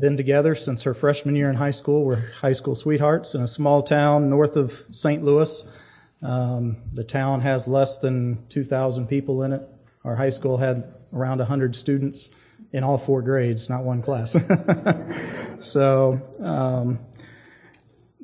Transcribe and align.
been 0.00 0.16
together 0.16 0.54
since 0.54 0.82
her 0.82 0.94
freshman 0.94 1.36
year 1.36 1.50
in 1.50 1.56
high 1.56 1.70
school. 1.70 2.04
We're 2.04 2.30
high 2.40 2.52
school 2.52 2.74
sweethearts 2.74 3.34
in 3.34 3.42
a 3.42 3.48
small 3.48 3.82
town 3.82 4.30
north 4.30 4.56
of 4.56 4.84
St. 4.90 5.22
Louis. 5.22 5.64
Um, 6.22 6.78
the 6.92 7.04
town 7.04 7.40
has 7.40 7.66
less 7.66 7.98
than 7.98 8.46
2,000 8.48 9.06
people 9.06 9.42
in 9.42 9.52
it. 9.52 9.62
Our 10.04 10.16
high 10.16 10.28
school 10.30 10.58
had 10.58 10.92
around 11.12 11.38
100 11.38 11.76
students 11.76 12.30
in 12.72 12.84
all 12.84 12.98
four 12.98 13.22
grades, 13.22 13.68
not 13.68 13.84
one 13.84 14.02
class. 14.02 14.36
so 15.58 16.20
um, 16.40 17.00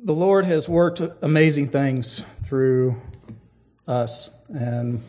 the 0.03 0.13
Lord 0.13 0.45
has 0.45 0.69
worked 0.69 1.01
amazing 1.21 1.69
things 1.69 2.25
through 2.43 3.01
us. 3.87 4.29
And 4.49 5.01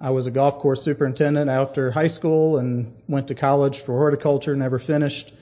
I 0.00 0.10
was 0.10 0.26
a 0.26 0.30
golf 0.30 0.58
course 0.58 0.82
superintendent 0.82 1.50
after 1.50 1.90
high 1.90 2.06
school 2.06 2.58
and 2.58 2.94
went 3.08 3.28
to 3.28 3.34
college 3.34 3.80
for 3.80 3.98
horticulture, 3.98 4.54
never 4.56 4.78
finished. 4.78 5.34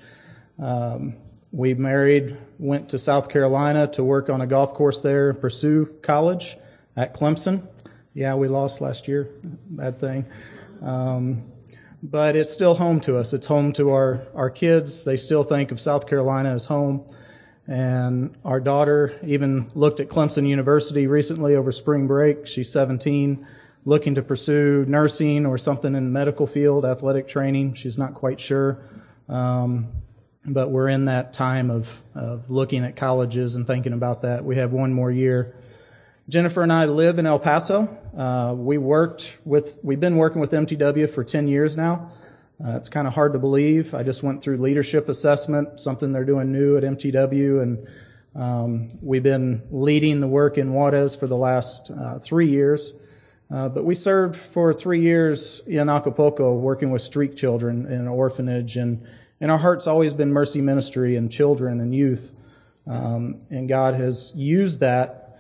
Um, 0.59 1.17
we 1.53 1.75
married, 1.75 2.37
went 2.59 2.91
to 2.91 2.99
South 2.99 3.29
Carolina 3.29 3.87
to 3.89 4.05
work 4.05 4.29
on 4.29 4.41
a 4.41 4.47
golf 4.47 4.75
course 4.75 5.01
there, 5.01 5.33
pursue 5.33 5.87
college 6.03 6.57
at 6.97 7.15
Clemson. 7.15 7.67
Yeah, 8.15 8.35
we 8.35 8.49
lost 8.49 8.81
last 8.81 9.09
year. 9.09 9.31
Bad 9.43 9.99
thing. 9.99 10.27
Um, 10.83 11.45
but 12.03 12.37
it's 12.37 12.53
still 12.53 12.75
home 12.75 13.01
to 13.01 13.19
us. 13.19 13.33
It's 13.33 13.47
home 13.47 13.73
to 13.75 13.91
our, 13.91 14.27
our 14.35 14.51
kids. 14.51 15.05
They 15.05 15.17
still 15.17 15.43
think 15.43 15.73
of 15.73 15.81
South 15.81 16.07
Carolina 16.07 16.53
as 16.53 16.67
home. 16.67 17.05
And 17.67 18.37
our 18.45 18.61
daughter 18.61 19.19
even 19.25 19.71
looked 19.75 20.01
at 20.01 20.09
Clemson 20.09 20.47
University 20.47 21.07
recently 21.07 21.57
over 21.57 21.73
spring 21.73 22.07
break. 22.07 22.47
She's 22.47 22.71
17 22.71 23.47
looking 23.85 24.15
to 24.15 24.23
pursue 24.23 24.85
nursing 24.87 25.47
or 25.47 25.59
something 25.59 25.95
in 25.95 26.05
the 26.05 26.11
medical 26.11 26.47
field, 26.47 26.85
athletic 26.85 27.27
training. 27.27 27.75
She's 27.75 27.99
not 27.99 28.15
quite 28.15 28.41
sure. 28.41 28.79
Um, 29.29 29.89
but 30.49 30.71
we're 30.71 30.89
in 30.89 31.07
that 31.07 31.33
time 31.33 31.71
of, 31.71 32.03
of 32.15 32.51
looking 32.51 32.85
at 32.85 32.97
colleges 32.97 33.55
and 33.55 33.67
thinking 33.67 33.93
about 33.93 34.23
that. 34.23 34.45
We 34.45 34.57
have 34.57 34.73
one 34.73 34.93
more 34.93 35.11
year. 35.11 35.57
Jennifer 36.29 36.63
and 36.63 36.73
I 36.73 36.87
live 36.87 37.19
in 37.19 37.27
El 37.27 37.39
Paso. 37.39 37.89
Uh, 38.17 38.55
we 38.57 38.79
worked 38.79 39.39
with, 39.45 39.79
we've 39.83 40.01
been 40.01 40.17
working 40.17 40.41
with 40.41 40.51
MTW 40.51 41.09
for 41.11 41.25
10 41.25 41.49
years 41.49 41.77
now. 41.77 42.11
Uh, 42.65 42.77
it's 42.77 42.89
kind 42.89 43.07
of 43.07 43.15
hard 43.15 43.33
to 43.35 43.39
believe. 43.39 43.95
I 43.95 44.03
just 44.03 44.23
went 44.23 44.43
through 44.43 44.57
leadership 44.57 45.09
assessment, 45.09 45.79
something 45.79 46.13
they're 46.13 46.25
doing 46.25 46.53
new 46.53 46.77
at 46.77 46.83
MTW, 46.83 47.63
and 47.63 47.87
um, 48.35 48.89
we've 49.03 49.23
been 49.23 49.63
leading 49.71 50.21
the 50.21 50.29
work 50.29 50.59
in 50.59 50.73
Juarez 50.73 51.15
for 51.15 51.27
the 51.27 51.37
last 51.37 51.91
uh, 51.91 52.19
three 52.19 52.49
years. 52.49 52.93
Uh, 53.51 53.69
but 53.69 53.85
we 53.85 53.95
served 53.95 54.35
for 54.35 54.73
three 54.73 55.01
years 55.01 55.61
in 55.67 55.89
Acapulco 55.89 56.55
working 56.55 56.91
with 56.91 57.03
street 57.03 57.37
children 57.37 57.87
in 57.87 58.01
an 58.01 58.09
orphanage, 58.09 58.77
and, 58.77 59.07
and 59.41 59.51
our 59.51 59.59
heart's 59.59 59.87
always 59.87 60.15
been 60.15 60.33
mercy 60.33 60.61
ministry 60.61 61.17
and 61.17 61.31
children 61.31 61.81
and 61.81 61.95
youth. 61.95 62.63
Um, 62.87 63.41
and 63.51 63.69
God 63.69 63.95
has 63.95 64.33
used 64.35 64.81
that 64.81 65.39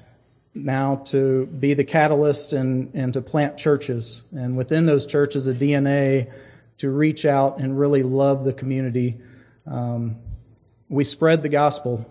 now 0.54 0.96
to 1.06 1.46
be 1.46 1.74
the 1.74 1.84
catalyst 1.84 2.52
and, 2.52 2.90
and 2.94 3.12
to 3.12 3.20
plant 3.20 3.56
churches. 3.56 4.24
And 4.34 4.56
within 4.56 4.86
those 4.86 5.06
churches, 5.06 5.46
a 5.46 5.54
DNA 5.54 6.32
to 6.78 6.90
reach 6.90 7.24
out 7.24 7.58
and 7.58 7.78
really 7.78 8.02
love 8.02 8.44
the 8.44 8.52
community. 8.52 9.18
Um, 9.66 10.16
we 10.88 11.04
spread 11.04 11.42
the 11.42 11.48
gospel 11.48 12.04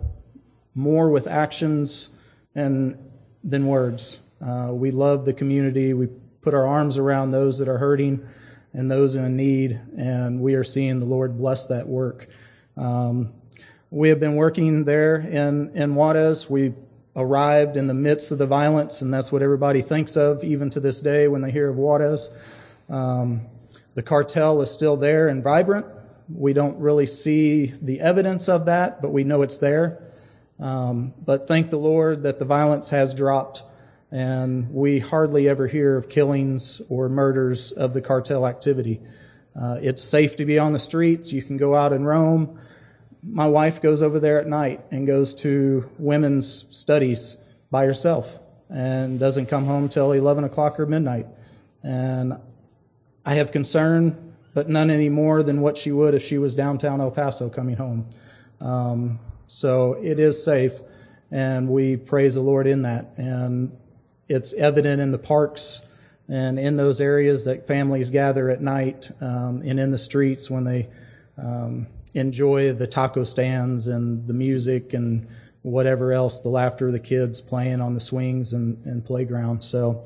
more 0.74 1.10
with 1.10 1.28
actions 1.28 2.10
and 2.54 2.98
than 3.44 3.68
words. 3.68 4.20
Uh, 4.46 4.70
we 4.72 4.92
love 4.92 5.26
the 5.26 5.34
community. 5.34 5.94
We 5.94 6.08
put 6.42 6.54
our 6.54 6.66
arms 6.66 6.98
around 6.98 7.32
those 7.32 7.60
that 7.60 7.68
are 7.68 7.78
hurting 7.78 8.28
and 8.76 8.92
those 8.92 9.16
in 9.16 9.38
need, 9.38 9.80
and 9.98 10.42
we 10.42 10.56
are 10.56 10.64
seeing 10.64 11.00
the 11.00 11.06
Lord 11.06 11.38
bless 11.38 11.66
that 11.68 11.88
work. 11.88 12.28
Um, 12.76 13.34
we 13.90 14.10
have 14.10 14.20
been 14.20 14.36
working 14.36 14.84
there 14.84 15.16
in, 15.16 15.72
in 15.76 15.96
Juarez. 15.96 16.50
We 16.50 16.74
arrived 17.16 17.78
in 17.78 17.88
the 17.88 17.94
midst 17.94 18.34
of 18.34 18.38
the 18.38 18.46
violence, 18.46 19.02
and 19.02 19.14
that's 19.14 19.32
what 19.32 19.42
everybody 19.42 19.82
thinks 19.82 20.18
of, 20.18 20.44
even 20.44 20.70
to 20.72 20.82
this 20.82 21.00
day 21.00 21.30
when 21.30 21.42
they 21.42 21.52
hear 21.52 21.70
of 21.70 21.78
Juarez. 21.78 22.30
Um, 22.90 23.48
the 23.94 24.04
cartel 24.04 24.62
is 24.62 24.72
still 24.72 24.98
there 24.98 25.30
and 25.30 25.42
vibrant. 25.42 25.86
We 26.28 26.52
don't 26.52 26.78
really 26.78 27.06
see 27.06 27.68
the 27.68 28.02
evidence 28.02 28.50
of 28.50 28.66
that, 28.66 29.02
but 29.02 29.14
we 29.14 29.24
know 29.24 29.42
it's 29.42 29.60
there. 29.60 30.04
Um, 30.60 31.14
but 31.24 31.48
thank 31.48 31.70
the 31.70 31.78
Lord 31.78 32.24
that 32.24 32.40
the 32.40 32.46
violence 32.46 32.90
has 32.90 33.14
dropped 33.14 33.64
and 34.12 34.72
we 34.72 35.00
hardly 35.00 35.50
ever 35.50 35.68
hear 35.68 35.98
of 35.98 36.10
killings 36.10 36.82
or 36.90 37.10
murders 37.10 37.72
of 37.72 37.94
the 37.94 38.02
cartel 38.02 38.46
activity. 38.46 39.02
Uh, 39.60 39.78
it's 39.82 40.04
safe 40.04 40.36
to 40.38 40.46
be 40.46 40.60
on 40.60 40.74
the 40.74 40.80
streets. 40.80 41.32
You 41.32 41.42
can 41.42 41.58
go 41.58 41.76
out 41.76 41.94
and 41.94 42.06
roam. 42.06 42.60
My 43.24 43.48
wife 43.48 43.82
goes 43.82 44.04
over 44.04 44.20
there 44.20 44.40
at 44.40 44.48
night 44.48 44.82
and 44.92 45.08
goes 45.08 45.34
to 45.36 45.90
women's 45.98 46.66
studies 46.76 47.38
by 47.72 47.86
herself 47.86 48.40
and 48.70 49.20
doesn't 49.20 49.48
come 49.48 49.66
home 49.66 49.90
till 49.90 50.12
11 50.12 50.44
o'clock 50.44 50.80
or 50.80 50.86
midnight. 50.86 51.28
And 51.84 52.38
I 53.26 53.36
have 53.36 53.52
concern, 53.52 54.36
but 54.54 54.70
none 54.70 54.90
any 54.90 55.10
more 55.10 55.42
than 55.44 55.62
what 55.62 55.78
she 55.78 55.92
would 55.92 56.14
if 56.14 56.24
she 56.24 56.38
was 56.38 56.54
downtown 56.54 57.02
El 57.02 57.12
Paso 57.12 57.50
coming 57.50 57.76
home. 57.76 58.08
Um, 58.62 59.20
so 59.48 59.94
it 59.94 60.20
is 60.20 60.44
safe, 60.44 60.74
and 61.32 61.70
we 61.70 61.98
praise 61.98 62.36
the 62.36 62.42
Lord 62.42 62.68
in 62.68 62.82
that. 62.84 63.14
And 63.18 63.76
it's 64.28 64.54
evident 64.54 65.02
in 65.02 65.12
the 65.12 65.18
parks 65.18 65.82
and 66.28 66.58
in 66.58 66.78
those 66.78 67.00
areas 67.00 67.46
that 67.46 67.68
families 67.68 68.10
gather 68.10 68.50
at 68.50 68.62
night 68.62 69.12
um, 69.22 69.62
and 69.66 69.80
in 69.80 69.92
the 69.92 69.98
streets 69.98 70.50
when 70.50 70.64
they 70.64 70.90
um, 71.38 71.88
enjoy 72.14 72.74
the 72.74 72.88
taco 72.88 73.24
stands 73.24 73.88
and 73.88 74.28
the 74.28 74.34
music 74.34 74.94
and 74.94 75.28
whatever 75.62 76.14
else, 76.14 76.40
the 76.40 76.50
laughter 76.50 76.88
of 76.88 76.94
the 76.94 77.00
kids 77.00 77.42
playing 77.42 77.82
on 77.82 77.94
the 77.94 78.00
swings 78.00 78.54
and, 78.54 78.84
and 78.86 79.04
playground. 79.04 79.64
So, 79.64 80.06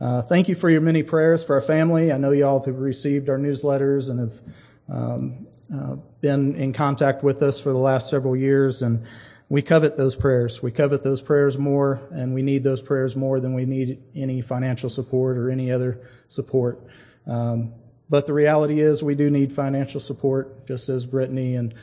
uh, 0.00 0.22
thank 0.22 0.48
you 0.48 0.54
for 0.54 0.68
your 0.68 0.80
many 0.80 1.02
prayers 1.02 1.44
for 1.44 1.54
our 1.54 1.62
family. 1.62 2.10
I 2.10 2.16
know 2.16 2.32
you 2.32 2.46
all 2.46 2.62
have 2.64 2.78
received 2.78 3.28
our 3.28 3.38
newsletters 3.38 4.10
and 4.10 4.20
have 4.20 4.42
um, 4.88 5.46
uh, 5.72 5.96
been 6.20 6.56
in 6.56 6.72
contact 6.72 7.22
with 7.22 7.42
us 7.42 7.60
for 7.60 7.70
the 7.70 7.78
last 7.78 8.10
several 8.10 8.34
years. 8.34 8.82
And 8.82 9.04
we 9.48 9.62
covet 9.62 9.96
those 9.96 10.16
prayers. 10.16 10.62
We 10.62 10.72
covet 10.72 11.02
those 11.02 11.20
prayers 11.20 11.58
more, 11.58 12.00
and 12.10 12.34
we 12.34 12.42
need 12.42 12.64
those 12.64 12.82
prayers 12.82 13.14
more 13.14 13.40
than 13.40 13.54
we 13.54 13.66
need 13.66 14.02
any 14.14 14.40
financial 14.40 14.88
support 14.90 15.36
or 15.36 15.50
any 15.50 15.70
other 15.70 16.00
support. 16.28 16.80
Um, 17.26 17.74
but 18.08 18.26
the 18.26 18.32
reality 18.32 18.80
is, 18.80 19.02
we 19.02 19.14
do 19.14 19.30
need 19.30 19.52
financial 19.52 20.00
support, 20.00 20.66
just 20.66 20.88
as 20.88 21.06
Brittany. 21.06 21.56
And 21.56 21.74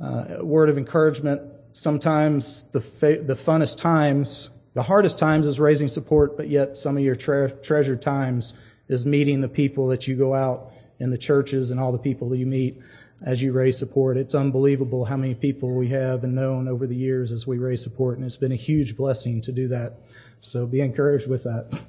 uh, 0.00 0.24
a 0.38 0.44
word 0.44 0.68
of 0.68 0.78
encouragement 0.78 1.42
sometimes 1.72 2.62
the, 2.70 2.80
fa- 2.80 3.22
the 3.22 3.34
funnest 3.34 3.78
times, 3.78 4.50
the 4.74 4.82
hardest 4.82 5.18
times 5.18 5.46
is 5.46 5.60
raising 5.60 5.88
support, 5.88 6.36
but 6.36 6.48
yet 6.48 6.76
some 6.76 6.96
of 6.96 7.02
your 7.02 7.14
tre- 7.14 7.52
treasured 7.62 8.02
times 8.02 8.54
is 8.88 9.06
meeting 9.06 9.40
the 9.40 9.48
people 9.48 9.86
that 9.88 10.08
you 10.08 10.16
go 10.16 10.34
out 10.34 10.72
in 10.98 11.10
the 11.10 11.18
churches 11.18 11.70
and 11.70 11.80
all 11.80 11.92
the 11.92 11.98
people 11.98 12.28
that 12.28 12.38
you 12.38 12.46
meet 12.46 12.80
as 13.22 13.42
you 13.42 13.52
raise 13.52 13.78
support. 13.78 14.16
It's 14.16 14.34
unbelievable 14.34 15.04
how 15.04 15.16
many 15.16 15.34
people 15.34 15.74
we 15.74 15.88
have 15.88 16.24
and 16.24 16.34
known 16.34 16.68
over 16.68 16.86
the 16.86 16.96
years 16.96 17.32
as 17.32 17.46
we 17.46 17.58
raise 17.58 17.82
support, 17.82 18.16
and 18.16 18.24
it's 18.24 18.36
been 18.36 18.52
a 18.52 18.56
huge 18.56 18.96
blessing 18.96 19.40
to 19.42 19.52
do 19.52 19.68
that. 19.68 19.94
So 20.40 20.66
be 20.66 20.80
encouraged 20.80 21.28
with 21.28 21.44
that. 21.44 21.82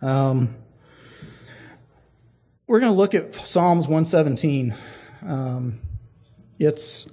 Um, 0.00 0.56
we're 2.66 2.80
going 2.80 2.92
to 2.92 2.98
look 2.98 3.14
at 3.14 3.34
Psalms 3.34 3.86
117. 3.86 4.74
Um, 5.26 5.80
it's 6.58 7.08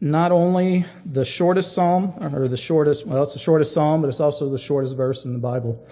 not 0.00 0.32
only 0.32 0.84
the 1.06 1.24
shortest 1.24 1.72
psalm, 1.72 2.14
or 2.20 2.48
the 2.48 2.56
shortest, 2.56 3.06
well, 3.06 3.22
it's 3.22 3.34
the 3.34 3.38
shortest 3.38 3.72
psalm, 3.72 4.02
but 4.02 4.08
it's 4.08 4.20
also 4.20 4.50
the 4.50 4.58
shortest 4.58 4.96
verse 4.96 5.24
in 5.24 5.32
the 5.32 5.38
Bible. 5.38 5.86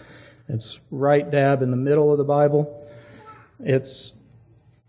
It's 0.48 0.80
right 0.90 1.30
dab 1.30 1.62
in 1.62 1.70
the 1.70 1.76
middle 1.76 2.10
of 2.10 2.18
the 2.18 2.24
Bible. 2.24 2.84
It's 3.60 4.19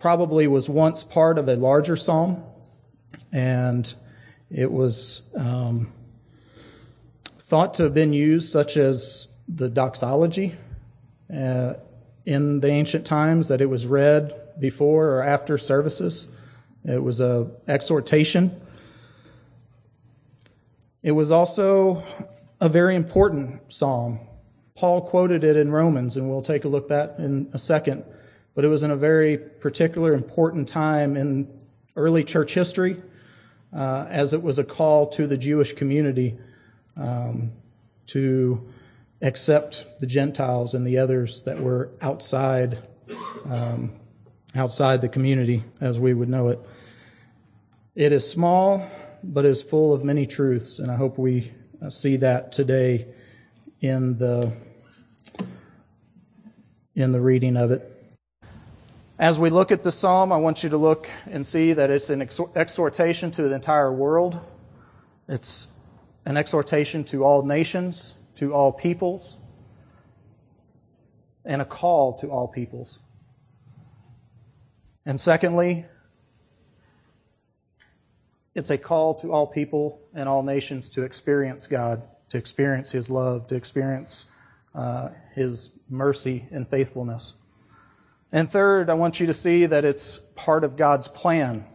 probably 0.01 0.47
was 0.47 0.67
once 0.67 1.03
part 1.03 1.37
of 1.37 1.47
a 1.47 1.55
larger 1.55 1.95
psalm, 1.95 2.43
and 3.31 3.93
it 4.49 4.71
was 4.71 5.21
um, 5.35 5.93
thought 7.37 7.75
to 7.75 7.83
have 7.83 7.93
been 7.93 8.11
used, 8.11 8.51
such 8.51 8.77
as 8.77 9.27
the 9.47 9.69
doxology 9.69 10.55
uh, 11.31 11.75
in 12.25 12.59
the 12.61 12.67
ancient 12.67 13.05
times, 13.05 13.47
that 13.47 13.61
it 13.61 13.67
was 13.67 13.85
read 13.85 14.33
before 14.59 15.09
or 15.09 15.21
after 15.21 15.55
services. 15.55 16.27
It 16.83 17.03
was 17.03 17.21
a 17.21 17.51
exhortation. 17.67 18.59
It 21.03 21.11
was 21.11 21.31
also 21.31 22.03
a 22.59 22.67
very 22.67 22.95
important 22.95 23.71
psalm. 23.71 24.19
Paul 24.73 25.01
quoted 25.01 25.43
it 25.43 25.55
in 25.55 25.71
Romans, 25.71 26.17
and 26.17 26.27
we'll 26.27 26.41
take 26.41 26.65
a 26.65 26.67
look 26.67 26.85
at 26.85 27.17
that 27.17 27.23
in 27.23 27.51
a 27.53 27.59
second 27.59 28.03
but 28.53 28.65
it 28.65 28.67
was 28.67 28.83
in 28.83 28.91
a 28.91 28.95
very 28.95 29.37
particular, 29.37 30.13
important 30.13 30.67
time 30.67 31.15
in 31.15 31.47
early 31.95 32.23
church 32.23 32.53
history, 32.53 33.01
uh, 33.73 34.05
as 34.09 34.33
it 34.33 34.41
was 34.41 34.59
a 34.59 34.63
call 34.63 35.07
to 35.07 35.27
the 35.27 35.37
Jewish 35.37 35.73
community 35.73 36.37
um, 36.97 37.51
to 38.07 38.69
accept 39.21 39.85
the 39.99 40.07
Gentiles 40.07 40.73
and 40.73 40.85
the 40.85 40.97
others 40.97 41.43
that 41.43 41.61
were 41.61 41.91
outside 42.01 42.81
um, 43.45 43.93
outside 44.55 45.01
the 45.01 45.09
community, 45.09 45.63
as 45.79 45.99
we 45.99 46.13
would 46.13 46.29
know 46.29 46.49
it. 46.49 46.59
It 47.95 48.11
is 48.11 48.29
small, 48.29 48.89
but 49.23 49.45
is 49.45 49.61
full 49.61 49.93
of 49.93 50.03
many 50.03 50.25
truths, 50.25 50.79
and 50.79 50.91
I 50.91 50.95
hope 50.95 51.17
we 51.17 51.51
uh, 51.81 51.89
see 51.89 52.17
that 52.17 52.51
today 52.51 53.07
in 53.79 54.17
the 54.17 54.53
in 56.95 57.11
the 57.11 57.21
reading 57.21 57.57
of 57.57 57.71
it. 57.71 57.90
As 59.21 59.39
we 59.39 59.51
look 59.51 59.71
at 59.71 59.83
the 59.83 59.91
psalm, 59.91 60.31
I 60.31 60.37
want 60.37 60.63
you 60.63 60.71
to 60.71 60.77
look 60.77 61.07
and 61.29 61.45
see 61.45 61.73
that 61.73 61.91
it's 61.91 62.09
an 62.09 62.23
exhortation 62.23 63.29
to 63.29 63.43
the 63.43 63.53
entire 63.53 63.93
world. 63.93 64.39
It's 65.27 65.67
an 66.25 66.37
exhortation 66.37 67.03
to 67.03 67.23
all 67.23 67.43
nations, 67.43 68.15
to 68.37 68.51
all 68.55 68.71
peoples, 68.71 69.37
and 71.45 71.61
a 71.61 71.65
call 71.65 72.13
to 72.13 72.29
all 72.29 72.47
peoples. 72.47 73.01
And 75.05 75.21
secondly, 75.21 75.85
it's 78.55 78.71
a 78.71 78.77
call 78.79 79.13
to 79.15 79.31
all 79.31 79.45
people 79.45 80.01
and 80.15 80.27
all 80.27 80.41
nations 80.41 80.89
to 80.89 81.03
experience 81.03 81.67
God, 81.67 82.01
to 82.29 82.39
experience 82.39 82.91
His 82.91 83.07
love, 83.07 83.45
to 83.49 83.55
experience 83.55 84.25
uh, 84.73 85.09
His 85.35 85.77
mercy 85.87 86.47
and 86.49 86.67
faithfulness. 86.67 87.35
And 88.31 88.49
third, 88.49 88.89
I 88.89 88.93
want 88.93 89.19
you 89.19 89.27
to 89.27 89.33
see 89.33 89.65
that 89.65 89.83
it's 89.83 90.19
part 90.35 90.63
of 90.63 90.77
God's 90.77 91.07
plan 91.07 91.65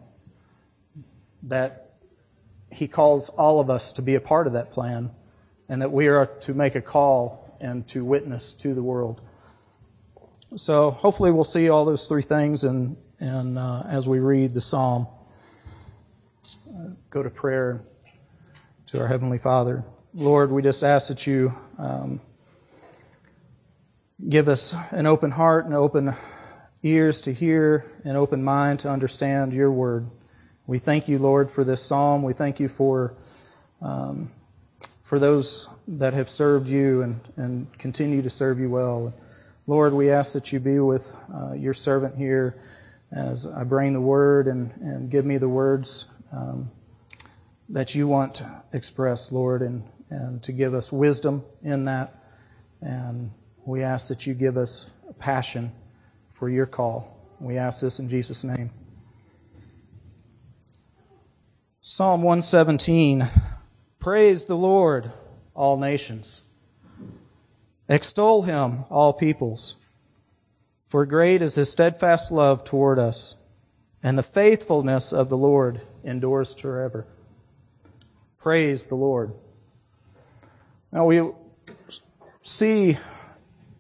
that 1.45 1.95
He 2.71 2.89
calls 2.89 3.29
all 3.29 3.61
of 3.61 3.69
us 3.69 3.93
to 3.93 4.03
be 4.03 4.15
a 4.15 4.21
part 4.21 4.47
of 4.47 4.55
that 4.55 4.71
plan 4.71 5.11
and 5.69 5.83
that 5.83 5.93
we 5.93 6.09
are 6.09 6.27
to 6.27 6.55
make 6.55 6.75
a 6.75 6.81
call 6.81 7.57
and 7.61 7.87
to 7.89 8.05
witness 8.05 8.55
to 8.55 8.75
the 8.75 8.83
world. 8.83 9.21
So 10.55 10.93
hopefully 10.93 11.31
we'll 11.31 11.45
see 11.45 11.69
all 11.69 11.85
those 11.85 12.09
three 12.09 12.23
things 12.23 12.65
and, 12.65 12.97
and 13.21 13.59
uh, 13.59 13.83
as 13.87 14.09
we 14.09 14.19
read 14.21 14.55
the 14.55 14.61
psalm. 14.61 15.09
Uh, 16.69 16.91
go 17.11 17.23
to 17.23 17.31
prayer 17.31 17.83
to 18.87 19.01
our 19.01 19.09
Heavenly 19.09 19.39
Father. 19.39 19.85
Lord, 20.15 20.51
we 20.51 20.63
just 20.63 20.83
ask 20.83 21.09
that 21.09 21.27
you 21.27 21.53
um, 21.79 22.21
give 24.27 24.49
us 24.49 24.75
an 24.91 25.05
open 25.07 25.31
heart 25.31 25.67
and 25.67 25.75
open 25.75 26.15
ears 26.87 27.21
to 27.23 27.33
hear, 27.33 27.85
an 28.05 28.17
open 28.17 28.45
mind 28.45 28.81
to 28.81 28.91
understand 28.91 29.53
your 29.53 29.71
word. 29.71 30.09
We 30.67 30.79
thank 30.79 31.09
you, 31.09 31.19
Lord, 31.19 31.51
for 31.51 31.65
this 31.65 31.83
psalm. 31.83 32.23
We 32.23 32.33
thank 32.33 32.61
you 32.61 32.69
for 32.69 33.15
um, 33.83 34.31
for 35.03 35.19
those 35.19 35.69
that 35.87 36.15
have 36.15 36.29
served 36.29 36.69
you 36.69 37.03
and, 37.03 37.21
and 37.37 37.79
continue 37.79 38.23
to 38.23 38.31
serve 38.31 38.59
you 38.59 38.69
well. 38.69 39.15
Lord, 39.69 39.93
we 39.93 40.11
ask 40.11 40.33
that 40.33 40.53
you 40.53 40.59
be 40.59 40.81
with 40.81 41.17
uh, 41.33 41.53
your 41.53 41.75
servant 41.75 42.17
here 42.17 42.57
as 43.13 43.47
I 43.47 43.63
bring 43.63 43.93
the 43.93 44.01
word 44.01 44.49
and, 44.49 44.73
and 44.81 45.09
give 45.09 45.25
me 45.25 45.39
the 45.39 45.49
words 45.49 46.09
um, 46.33 46.71
that 47.69 47.95
you 47.95 48.09
want 48.09 48.43
expressed, 48.73 49.31
Lord, 49.33 49.63
and, 49.63 49.85
and 50.11 50.43
to 50.43 50.51
give 50.51 50.75
us 50.75 50.93
wisdom 50.93 51.45
in 51.63 51.85
that. 51.85 52.13
And 52.81 53.31
we 53.65 53.83
ask 53.83 54.09
that 54.09 54.27
you 54.27 54.35
give 54.35 54.57
us 54.57 54.91
passion 55.21 55.73
for 56.39 56.49
your 56.49 56.67
call. 56.67 57.17
We 57.41 57.57
ask 57.57 57.81
this 57.81 57.99
in 57.99 58.09
Jesus' 58.09 58.45
name. 58.45 58.71
Psalm 61.81 62.23
117 62.23 63.29
Praise 63.99 64.45
the 64.45 64.57
Lord, 64.57 65.11
all 65.55 65.77
nations. 65.77 66.43
Extol 67.89 68.43
him, 68.43 68.85
all 68.91 69.13
peoples. 69.13 69.77
For 70.87 71.07
great 71.07 71.43
is 71.43 71.57
his 71.57 71.71
steadfast 71.71 72.31
love 72.31 72.65
toward 72.65 72.99
us, 72.99 73.37
and 74.03 74.17
the 74.17 74.23
faithfulness 74.23 75.13
of 75.13 75.29
the 75.29 75.37
Lord 75.37 75.81
endures 76.05 76.55
forever. 76.55 77.07
Praise 78.39 78.87
the 78.87 78.95
Lord. 78.95 79.33
Now 80.93 81.07
we 81.07 81.31
see 82.43 82.99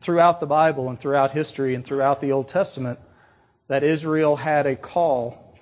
throughout 0.06 0.38
the 0.38 0.46
Bible 0.46 0.88
and 0.88 1.00
throughout 1.00 1.32
history 1.32 1.74
and 1.74 1.84
throughout 1.84 2.20
the 2.20 2.30
Old 2.30 2.46
Testament 2.46 3.00
that 3.66 3.82
Israel 3.82 4.36
had 4.36 4.64
a 4.64 4.76
call. 4.76 5.58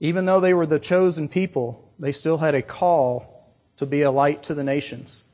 Even 0.00 0.26
though 0.26 0.38
they 0.38 0.52
were 0.52 0.66
the 0.66 0.78
chosen 0.78 1.26
people, 1.26 1.90
they 1.98 2.12
still 2.12 2.36
had 2.36 2.54
a 2.54 2.60
call 2.60 3.50
to 3.78 3.86
be 3.86 4.02
a 4.02 4.10
light 4.10 4.42
to 4.42 4.52
the 4.52 4.62
nations. 4.62 5.24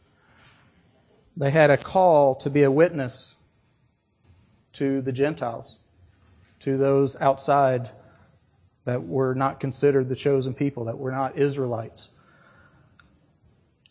They 1.36 1.50
had 1.50 1.70
a 1.70 1.76
call 1.76 2.36
to 2.36 2.48
be 2.48 2.62
a 2.62 2.70
witness 2.70 3.34
to 4.74 5.00
the 5.00 5.10
Gentiles, 5.10 5.80
to 6.60 6.76
those 6.76 7.20
outside 7.20 7.90
that 8.84 9.08
were 9.08 9.34
not 9.34 9.58
considered 9.58 10.08
the 10.08 10.14
chosen 10.14 10.54
people, 10.54 10.84
that 10.84 10.98
were 10.98 11.10
not 11.10 11.36
Israelites. 11.36 12.10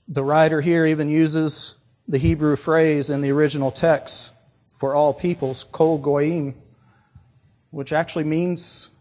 The 0.07 0.24
writer 0.24 0.62
here 0.62 0.86
even 0.86 1.10
uses 1.10 1.75
the 2.07 2.18
Hebrew 2.18 2.56
phrase 2.56 3.10
in 3.10 3.22
the 3.22 3.31
original 3.31 3.72
text 3.72 4.31
for 4.72 4.94
all 4.94 5.13
peoples, 5.13 5.63
kol 5.72 5.98
goyim, 5.98 6.56
which 7.72 7.92
actually 7.92 8.25
means 8.25 8.92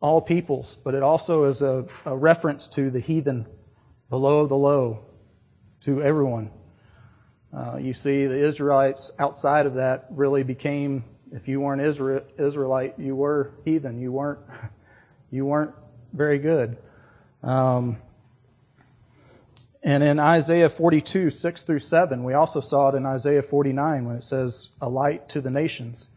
all 0.00 0.20
peoples, 0.20 0.76
but 0.84 0.94
it 0.94 1.02
also 1.02 1.44
is 1.44 1.62
a, 1.62 1.86
a 2.04 2.16
reference 2.16 2.68
to 2.68 2.90
the 2.90 3.00
heathen, 3.00 3.46
below 4.10 4.46
the 4.46 4.56
low, 4.56 5.06
to 5.80 6.02
everyone. 6.02 6.50
Uh, 7.52 7.78
you 7.80 7.94
see, 7.94 8.26
the 8.26 8.38
Israelites 8.38 9.12
outside 9.18 9.64
of 9.64 9.74
that 9.74 10.06
really 10.10 10.42
became, 10.42 11.04
if 11.32 11.48
you 11.48 11.60
weren't 11.60 11.80
Israel, 11.80 12.22
Israelite, 12.38 12.98
you 12.98 13.16
were 13.16 13.52
heathen. 13.64 13.98
You 13.98 14.12
weren't, 14.12 14.40
you 15.30 15.46
weren't 15.46 15.74
very 16.12 16.38
good. 16.38 16.76
Um, 17.42 17.96
and 19.86 20.02
in 20.02 20.18
Isaiah 20.18 20.68
42, 20.68 21.30
6 21.30 21.62
through 21.62 21.78
7, 21.78 22.24
we 22.24 22.34
also 22.34 22.58
saw 22.58 22.88
it 22.88 22.96
in 22.96 23.06
Isaiah 23.06 23.40
49 23.40 24.04
when 24.04 24.16
it 24.16 24.24
says, 24.24 24.70
a 24.80 24.90
light 24.90 25.28
to 25.28 25.40
the 25.40 25.48
nations. 25.48 26.10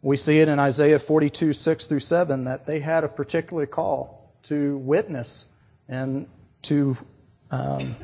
We 0.00 0.16
see 0.16 0.38
it 0.38 0.46
in 0.46 0.60
Isaiah 0.60 1.00
42, 1.00 1.52
6 1.52 1.86
through 1.88 1.98
7, 1.98 2.44
that 2.44 2.66
they 2.66 2.78
had 2.78 3.02
a 3.02 3.08
particular 3.08 3.66
call 3.66 4.32
to 4.44 4.78
witness 4.78 5.46
and 5.88 6.28
to, 6.62 6.96
um, 7.50 7.96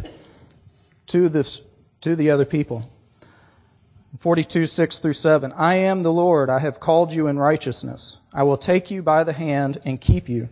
to, 1.07 1.29
the, 1.29 1.61
to 2.01 2.17
the 2.17 2.31
other 2.31 2.45
people. 2.45 2.91
42, 4.19 4.67
6 4.67 4.99
through 4.99 5.13
7. 5.13 5.53
I 5.53 5.77
am 5.77 6.03
the 6.03 6.13
Lord. 6.13 6.51
I 6.51 6.59
have 6.59 6.81
called 6.81 7.13
you 7.13 7.29
in 7.29 7.39
righteousness. 7.39 8.19
I 8.35 8.43
will 8.43 8.59
take 8.59 8.91
you 8.91 9.05
by 9.05 9.23
the 9.23 9.35
hand 9.35 9.79
and 9.85 10.01
keep 10.01 10.29
you. 10.29 10.49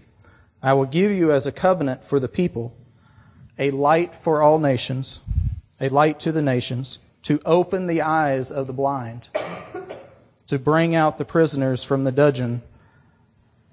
I 0.62 0.74
will 0.74 0.86
give 0.86 1.10
you 1.10 1.32
as 1.32 1.44
a 1.44 1.50
covenant 1.50 2.04
for 2.04 2.20
the 2.20 2.28
people 2.28 2.76
a 3.58 3.70
light 3.70 4.14
for 4.14 4.42
all 4.42 4.58
nations, 4.58 5.20
a 5.80 5.88
light 5.88 6.18
to 6.20 6.32
the 6.32 6.42
nations, 6.42 6.98
to 7.22 7.40
open 7.44 7.86
the 7.86 8.02
eyes 8.02 8.50
of 8.50 8.66
the 8.66 8.72
blind, 8.72 9.28
to 10.46 10.58
bring 10.58 10.94
out 10.94 11.18
the 11.18 11.24
prisoners 11.24 11.82
from 11.84 12.04
the 12.04 12.12
dungeon, 12.12 12.62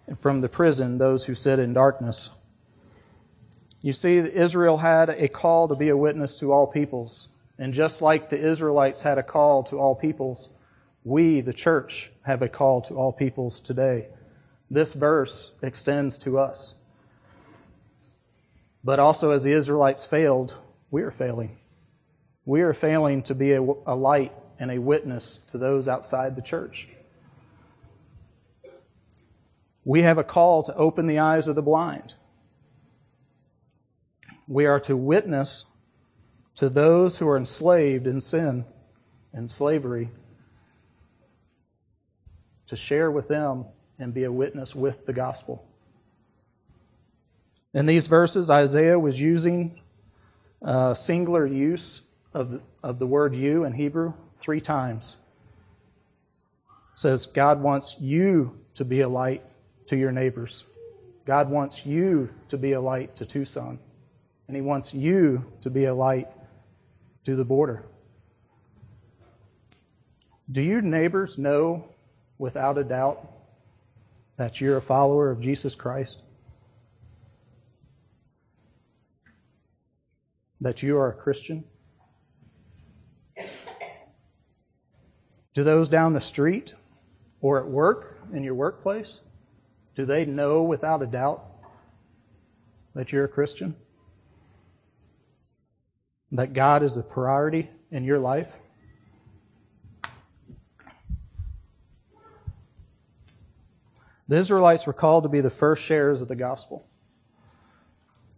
and 0.07 0.19
from 0.19 0.41
the 0.41 0.49
prison 0.49 0.97
those 0.97 1.25
who 1.25 1.35
sit 1.35 1.59
in 1.59 1.73
darkness. 1.73 2.31
You 3.81 3.93
see, 3.93 4.17
Israel 4.17 4.77
had 4.77 5.09
a 5.09 5.27
call 5.27 5.67
to 5.67 5.75
be 5.75 5.89
a 5.89 5.97
witness 5.97 6.35
to 6.35 6.51
all 6.51 6.67
peoples. 6.67 7.29
And 7.57 7.73
just 7.73 8.01
like 8.01 8.29
the 8.29 8.39
Israelites 8.39 9.03
had 9.03 9.17
a 9.17 9.23
call 9.23 9.63
to 9.63 9.79
all 9.79 9.95
peoples, 9.95 10.49
we, 11.03 11.41
the 11.41 11.53
church, 11.53 12.11
have 12.23 12.41
a 12.41 12.49
call 12.49 12.81
to 12.81 12.95
all 12.95 13.11
peoples 13.11 13.59
today. 13.59 14.07
This 14.69 14.93
verse 14.93 15.53
extends 15.61 16.17
to 16.19 16.37
us. 16.37 16.75
But 18.83 18.99
also, 18.99 19.31
as 19.31 19.43
the 19.43 19.51
Israelites 19.51 20.05
failed, 20.05 20.57
we 20.89 21.03
are 21.03 21.11
failing. 21.11 21.57
We 22.45 22.61
are 22.61 22.73
failing 22.73 23.21
to 23.23 23.35
be 23.35 23.53
a, 23.53 23.61
a 23.61 23.95
light 23.95 24.33
and 24.59 24.71
a 24.71 24.79
witness 24.79 25.37
to 25.47 25.57
those 25.57 25.87
outside 25.87 26.35
the 26.35 26.41
church. 26.41 26.89
We 29.83 30.01
have 30.01 30.17
a 30.17 30.23
call 30.23 30.63
to 30.63 30.75
open 30.75 31.07
the 31.07 31.19
eyes 31.19 31.47
of 31.47 31.55
the 31.55 31.61
blind. 31.61 32.15
We 34.47 34.65
are 34.65 34.79
to 34.81 34.97
witness 34.97 35.65
to 36.55 36.69
those 36.69 37.17
who 37.17 37.27
are 37.27 37.37
enslaved 37.37 38.05
in 38.05 38.21
sin 38.21 38.65
and 39.33 39.49
slavery, 39.49 40.11
to 42.67 42.75
share 42.75 43.09
with 43.09 43.27
them 43.27 43.65
and 43.97 44.13
be 44.13 44.23
a 44.23 44.31
witness 44.31 44.75
with 44.75 45.05
the 45.05 45.13
gospel. 45.13 45.70
In 47.73 47.85
these 47.85 48.07
verses, 48.07 48.49
Isaiah 48.49 48.99
was 48.99 49.21
using 49.21 49.79
a 50.61 50.95
singular 50.95 51.45
use 51.45 52.01
of 52.33 52.51
the, 52.51 52.61
of 52.83 52.99
the 52.99 53.07
word 53.07 53.33
you 53.33 53.63
in 53.63 53.73
Hebrew 53.73 54.13
three 54.35 54.59
times. 54.59 55.17
It 56.91 56.97
says, 56.97 57.25
God 57.25 57.61
wants 57.61 57.97
you 57.99 58.59
to 58.75 58.83
be 58.83 59.01
a 59.01 59.07
light 59.07 59.43
to 59.87 59.95
your 59.95 60.11
neighbors. 60.11 60.65
God 61.25 61.49
wants 61.49 61.85
you 61.85 62.29
to 62.49 62.57
be 62.57 62.73
a 62.73 62.81
light 62.81 63.15
to 63.17 63.25
Tucson. 63.25 63.79
And 64.47 64.55
He 64.55 64.61
wants 64.61 64.93
you 64.93 65.45
to 65.61 65.69
be 65.69 65.85
a 65.85 65.93
light 65.93 66.27
to 67.23 67.35
the 67.35 67.45
border. 67.45 67.85
Do 70.51 70.61
your 70.61 70.81
neighbors 70.81 71.37
know 71.37 71.85
without 72.37 72.77
a 72.77 72.83
doubt 72.83 73.25
that 74.35 74.59
you're 74.59 74.77
a 74.77 74.81
follower 74.81 75.29
of 75.29 75.39
Jesus 75.39 75.75
Christ? 75.75 76.19
That 80.61 80.83
you 80.83 80.97
are 80.97 81.09
a 81.09 81.13
Christian? 81.13 81.65
Do 85.53 85.63
those 85.63 85.89
down 85.89 86.13
the 86.13 86.21
street 86.21 86.75
or 87.41 87.59
at 87.59 87.67
work, 87.67 88.19
in 88.31 88.43
your 88.43 88.53
workplace, 88.53 89.21
do 89.95 90.05
they 90.05 90.25
know 90.25 90.63
without 90.63 91.01
a 91.01 91.07
doubt 91.07 91.43
that 92.95 93.11
you're 93.11 93.25
a 93.25 93.27
Christian? 93.27 93.75
That 96.31 96.53
God 96.53 96.83
is 96.83 96.95
a 96.95 97.03
priority 97.03 97.69
in 97.89 98.05
your 98.05 98.19
life? 98.19 98.59
The 104.29 104.37
Israelites 104.37 104.87
were 104.87 104.93
called 104.93 105.23
to 105.23 105.29
be 105.29 105.41
the 105.41 105.49
first 105.49 105.83
sharers 105.83 106.21
of 106.21 106.29
the 106.29 106.37
gospel. 106.37 106.87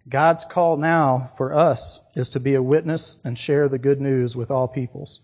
God's 0.07 0.43
call 0.45 0.75
now 0.77 1.31
for 1.37 1.53
us 1.53 2.01
is 2.15 2.29
to 2.29 2.39
be 2.39 2.55
a 2.55 2.63
witness 2.63 3.17
and 3.23 3.37
share 3.37 3.69
the 3.69 3.79
good 3.79 4.01
news 4.01 4.35
with 4.35 4.51
all 4.51 4.67
peoples. 4.67 5.21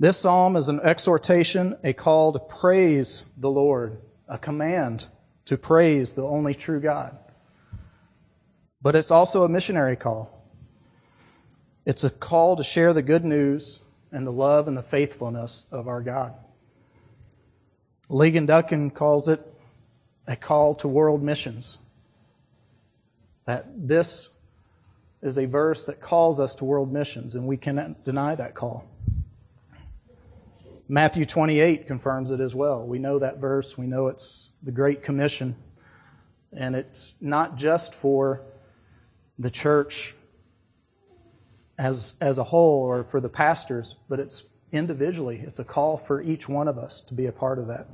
This 0.00 0.18
psalm 0.18 0.56
is 0.56 0.68
an 0.68 0.80
exhortation, 0.80 1.76
a 1.84 1.92
call 1.92 2.32
to 2.32 2.38
praise 2.38 3.24
the 3.36 3.50
Lord, 3.50 3.98
a 4.26 4.38
command 4.38 5.06
to 5.44 5.56
praise 5.56 6.14
the 6.14 6.24
only 6.24 6.54
true 6.54 6.80
God. 6.80 7.16
But 8.82 8.96
it's 8.96 9.10
also 9.10 9.44
a 9.44 9.48
missionary 9.48 9.96
call. 9.96 10.44
It's 11.86 12.04
a 12.04 12.10
call 12.10 12.56
to 12.56 12.64
share 12.64 12.92
the 12.92 13.02
good 13.02 13.24
news 13.24 13.82
and 14.10 14.26
the 14.26 14.32
love 14.32 14.66
and 14.66 14.76
the 14.76 14.82
faithfulness 14.82 15.66
of 15.70 15.86
our 15.86 16.00
God. 16.00 16.34
Ligon 18.10 18.46
Duncan 18.46 18.90
calls 18.90 19.28
it 19.28 19.53
a 20.26 20.36
call 20.36 20.74
to 20.76 20.88
world 20.88 21.22
missions. 21.22 21.78
That 23.46 23.66
this 23.88 24.30
is 25.22 25.38
a 25.38 25.46
verse 25.46 25.84
that 25.86 26.00
calls 26.00 26.40
us 26.40 26.54
to 26.56 26.64
world 26.64 26.92
missions, 26.92 27.34
and 27.34 27.46
we 27.46 27.56
cannot 27.56 28.04
deny 28.04 28.34
that 28.34 28.54
call. 28.54 28.88
Matthew 30.88 31.24
28 31.24 31.86
confirms 31.86 32.30
it 32.30 32.40
as 32.40 32.54
well. 32.54 32.86
We 32.86 32.98
know 32.98 33.18
that 33.18 33.38
verse. 33.38 33.78
We 33.78 33.86
know 33.86 34.08
it's 34.08 34.52
the 34.62 34.72
Great 34.72 35.02
Commission. 35.02 35.56
And 36.52 36.76
it's 36.76 37.14
not 37.20 37.56
just 37.56 37.94
for 37.94 38.42
the 39.38 39.50
church 39.50 40.14
as, 41.78 42.14
as 42.20 42.36
a 42.36 42.44
whole 42.44 42.82
or 42.82 43.02
for 43.02 43.20
the 43.20 43.30
pastors, 43.30 43.96
but 44.08 44.20
it's 44.20 44.46
individually. 44.72 45.42
It's 45.44 45.58
a 45.58 45.64
call 45.64 45.96
for 45.96 46.20
each 46.20 46.48
one 46.48 46.68
of 46.68 46.76
us 46.76 47.00
to 47.02 47.14
be 47.14 47.26
a 47.26 47.32
part 47.32 47.58
of 47.58 47.66
that. 47.68 47.88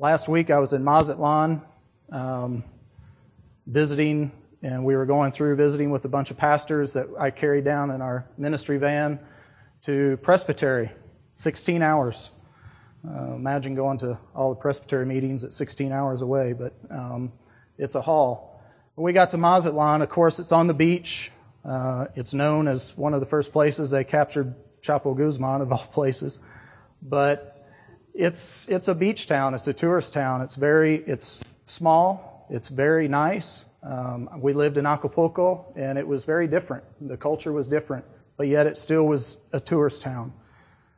Last 0.00 0.28
week 0.28 0.48
I 0.50 0.60
was 0.60 0.74
in 0.74 0.84
Mazatlan 0.84 1.60
um, 2.12 2.62
visiting 3.66 4.30
and 4.62 4.84
we 4.84 4.94
were 4.94 5.06
going 5.06 5.32
through 5.32 5.56
visiting 5.56 5.90
with 5.90 6.04
a 6.04 6.08
bunch 6.08 6.30
of 6.30 6.36
pastors 6.36 6.92
that 6.92 7.08
I 7.18 7.32
carried 7.32 7.64
down 7.64 7.90
in 7.90 8.00
our 8.00 8.24
ministry 8.38 8.78
van 8.78 9.18
to 9.82 10.16
Presbytery, 10.18 10.92
16 11.34 11.82
hours. 11.82 12.30
Uh, 13.04 13.34
imagine 13.34 13.74
going 13.74 13.98
to 13.98 14.16
all 14.36 14.50
the 14.50 14.60
Presbytery 14.60 15.04
meetings 15.04 15.42
at 15.42 15.52
16 15.52 15.90
hours 15.90 16.22
away, 16.22 16.52
but 16.52 16.74
um, 16.90 17.32
it's 17.76 17.96
a 17.96 18.00
haul. 18.00 18.62
When 18.94 19.04
we 19.04 19.12
got 19.12 19.30
to 19.30 19.36
Mazatlan, 19.36 20.02
of 20.02 20.10
course, 20.10 20.38
it's 20.38 20.52
on 20.52 20.68
the 20.68 20.74
beach. 20.74 21.32
Uh, 21.64 22.06
it's 22.14 22.32
known 22.32 22.68
as 22.68 22.96
one 22.96 23.14
of 23.14 23.20
the 23.20 23.26
first 23.26 23.52
places 23.52 23.90
they 23.90 24.04
captured 24.04 24.54
Chapo 24.80 25.16
Guzman, 25.16 25.60
of 25.60 25.72
all 25.72 25.78
places. 25.92 26.38
But 27.02 27.57
it's, 28.18 28.68
it's 28.68 28.88
a 28.88 28.96
beach 28.96 29.28
town. 29.28 29.54
It's 29.54 29.68
a 29.68 29.72
tourist 29.72 30.12
town. 30.12 30.40
It's 30.40 30.56
very, 30.56 30.96
it's 30.96 31.40
small. 31.66 32.46
It's 32.50 32.68
very 32.68 33.06
nice. 33.06 33.64
Um, 33.80 34.28
we 34.40 34.52
lived 34.54 34.76
in 34.76 34.86
Acapulco, 34.86 35.72
and 35.76 35.96
it 35.96 36.06
was 36.06 36.24
very 36.24 36.48
different. 36.48 36.82
The 37.00 37.16
culture 37.16 37.52
was 37.52 37.68
different, 37.68 38.04
but 38.36 38.48
yet 38.48 38.66
it 38.66 38.76
still 38.76 39.06
was 39.06 39.38
a 39.52 39.60
tourist 39.60 40.02
town. 40.02 40.32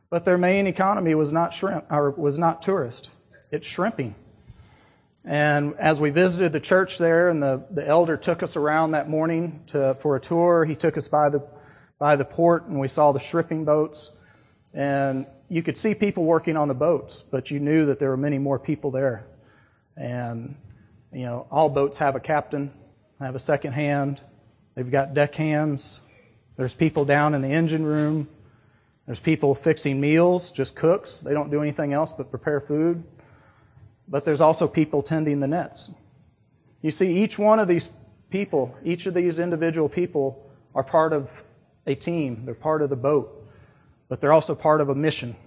But 0.09 0.25
their 0.25 0.39
main 0.39 0.65
economy 0.65 1.13
was 1.13 1.31
not 1.31 1.53
shrimp, 1.53 1.85
or 1.91 2.09
was 2.09 2.39
not 2.39 2.63
tourist. 2.63 3.11
It's 3.51 3.67
shrimping. 3.67 4.15
And 5.23 5.75
as 5.75 6.01
we 6.01 6.09
visited 6.09 6.53
the 6.53 6.59
church 6.59 6.97
there, 6.97 7.29
and 7.29 7.41
the, 7.41 7.63
the 7.69 7.87
elder 7.87 8.17
took 8.17 8.41
us 8.41 8.57
around 8.57 8.91
that 8.91 9.07
morning 9.07 9.61
to, 9.67 9.95
for 9.99 10.15
a 10.15 10.19
tour, 10.19 10.65
he 10.65 10.73
took 10.73 10.97
us 10.97 11.07
by 11.07 11.29
the, 11.29 11.47
by 11.99 12.15
the 12.15 12.25
port, 12.25 12.65
and 12.65 12.79
we 12.79 12.87
saw 12.87 13.11
the 13.11 13.19
shrimping 13.19 13.63
boats. 13.63 14.09
And 14.73 15.27
you 15.51 15.61
could 15.61 15.75
see 15.75 15.93
people 15.93 16.23
working 16.23 16.55
on 16.55 16.69
the 16.69 16.73
boats, 16.73 17.21
but 17.21 17.51
you 17.51 17.59
knew 17.59 17.85
that 17.87 17.99
there 17.99 18.07
were 18.07 18.15
many 18.15 18.37
more 18.37 18.57
people 18.57 18.89
there. 18.89 19.25
And 19.97 20.55
you 21.11 21.25
know, 21.25 21.45
all 21.51 21.67
boats 21.67 21.97
have 21.97 22.15
a 22.15 22.21
captain, 22.21 22.71
have 23.19 23.35
a 23.35 23.39
second 23.39 23.73
hand. 23.73 24.21
They've 24.75 24.89
got 24.89 25.13
deck 25.13 25.35
hands. 25.35 26.03
There's 26.55 26.73
people 26.73 27.03
down 27.03 27.33
in 27.33 27.41
the 27.41 27.49
engine 27.49 27.83
room. 27.83 28.29
There's 29.05 29.19
people 29.19 29.53
fixing 29.53 29.99
meals, 29.99 30.53
just 30.53 30.73
cooks. 30.73 31.19
They 31.19 31.33
don't 31.33 31.51
do 31.51 31.61
anything 31.61 31.91
else 31.91 32.13
but 32.13 32.29
prepare 32.29 32.61
food. 32.61 33.03
But 34.07 34.23
there's 34.23 34.39
also 34.39 34.69
people 34.69 35.03
tending 35.03 35.41
the 35.41 35.49
nets. 35.49 35.91
You 36.81 36.91
see, 36.91 37.21
each 37.21 37.37
one 37.37 37.59
of 37.59 37.67
these 37.67 37.89
people, 38.29 38.77
each 38.85 39.05
of 39.05 39.13
these 39.13 39.37
individual 39.37 39.89
people 39.89 40.49
are 40.73 40.83
part 40.83 41.11
of 41.11 41.43
a 41.85 41.93
team. 41.93 42.45
They're 42.45 42.55
part 42.55 42.81
of 42.81 42.89
the 42.89 42.95
boat. 42.95 43.40
But 44.11 44.19
they're 44.19 44.33
also 44.33 44.55
part 44.55 44.81
of 44.81 44.89
a 44.89 44.93
mission. 44.93 45.37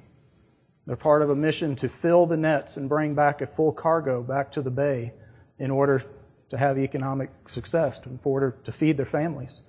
They're 0.87 0.97
part 0.97 1.21
of 1.21 1.29
a 1.29 1.37
mission 1.37 1.77
to 1.77 1.89
fill 1.91 2.25
the 2.25 2.39
nets 2.39 2.79
and 2.79 2.89
bring 2.89 3.15
back 3.15 3.43
a 3.43 3.47
full 3.47 3.73
cargo 3.73 4.23
back 4.23 4.53
to 4.53 4.63
the 4.63 4.71
bay 4.71 5.13
in 5.59 5.71
order 5.71 6.03
to 6.49 6.57
have 6.57 6.79
economic 6.79 7.29
success, 7.47 8.01
in 8.07 8.19
order 8.25 8.57
to 8.65 8.73
feed 8.73 8.97
their 8.97 9.05
families. 9.05 9.61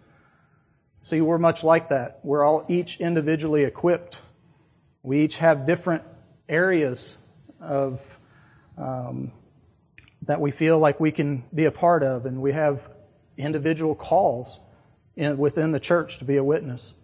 See, 1.02 1.20
we're 1.20 1.38
much 1.38 1.62
like 1.62 1.90
that. 1.90 2.22
We're 2.24 2.46
all 2.46 2.64
each 2.70 3.02
individually 3.02 3.66
equipped. 3.66 4.22
We 5.04 5.26
each 5.26 5.40
have 5.40 5.66
different 5.66 6.04
areas 6.48 7.18
of 7.60 8.18
um, 8.78 9.34
that 10.22 10.40
we 10.40 10.52
feel 10.52 10.80
like 10.80 11.02
we 11.02 11.12
can 11.12 11.44
be 11.54 11.66
a 11.66 11.72
part 11.72 12.02
of, 12.02 12.26
and 12.26 12.42
we 12.42 12.54
have 12.54 12.90
individual 13.36 13.94
calls 13.94 14.62
in, 15.18 15.38
within 15.38 15.74
the 15.74 15.82
church 15.82 16.18
to 16.20 16.24
be 16.24 16.38
a 16.38 16.44
witness. 16.46 16.96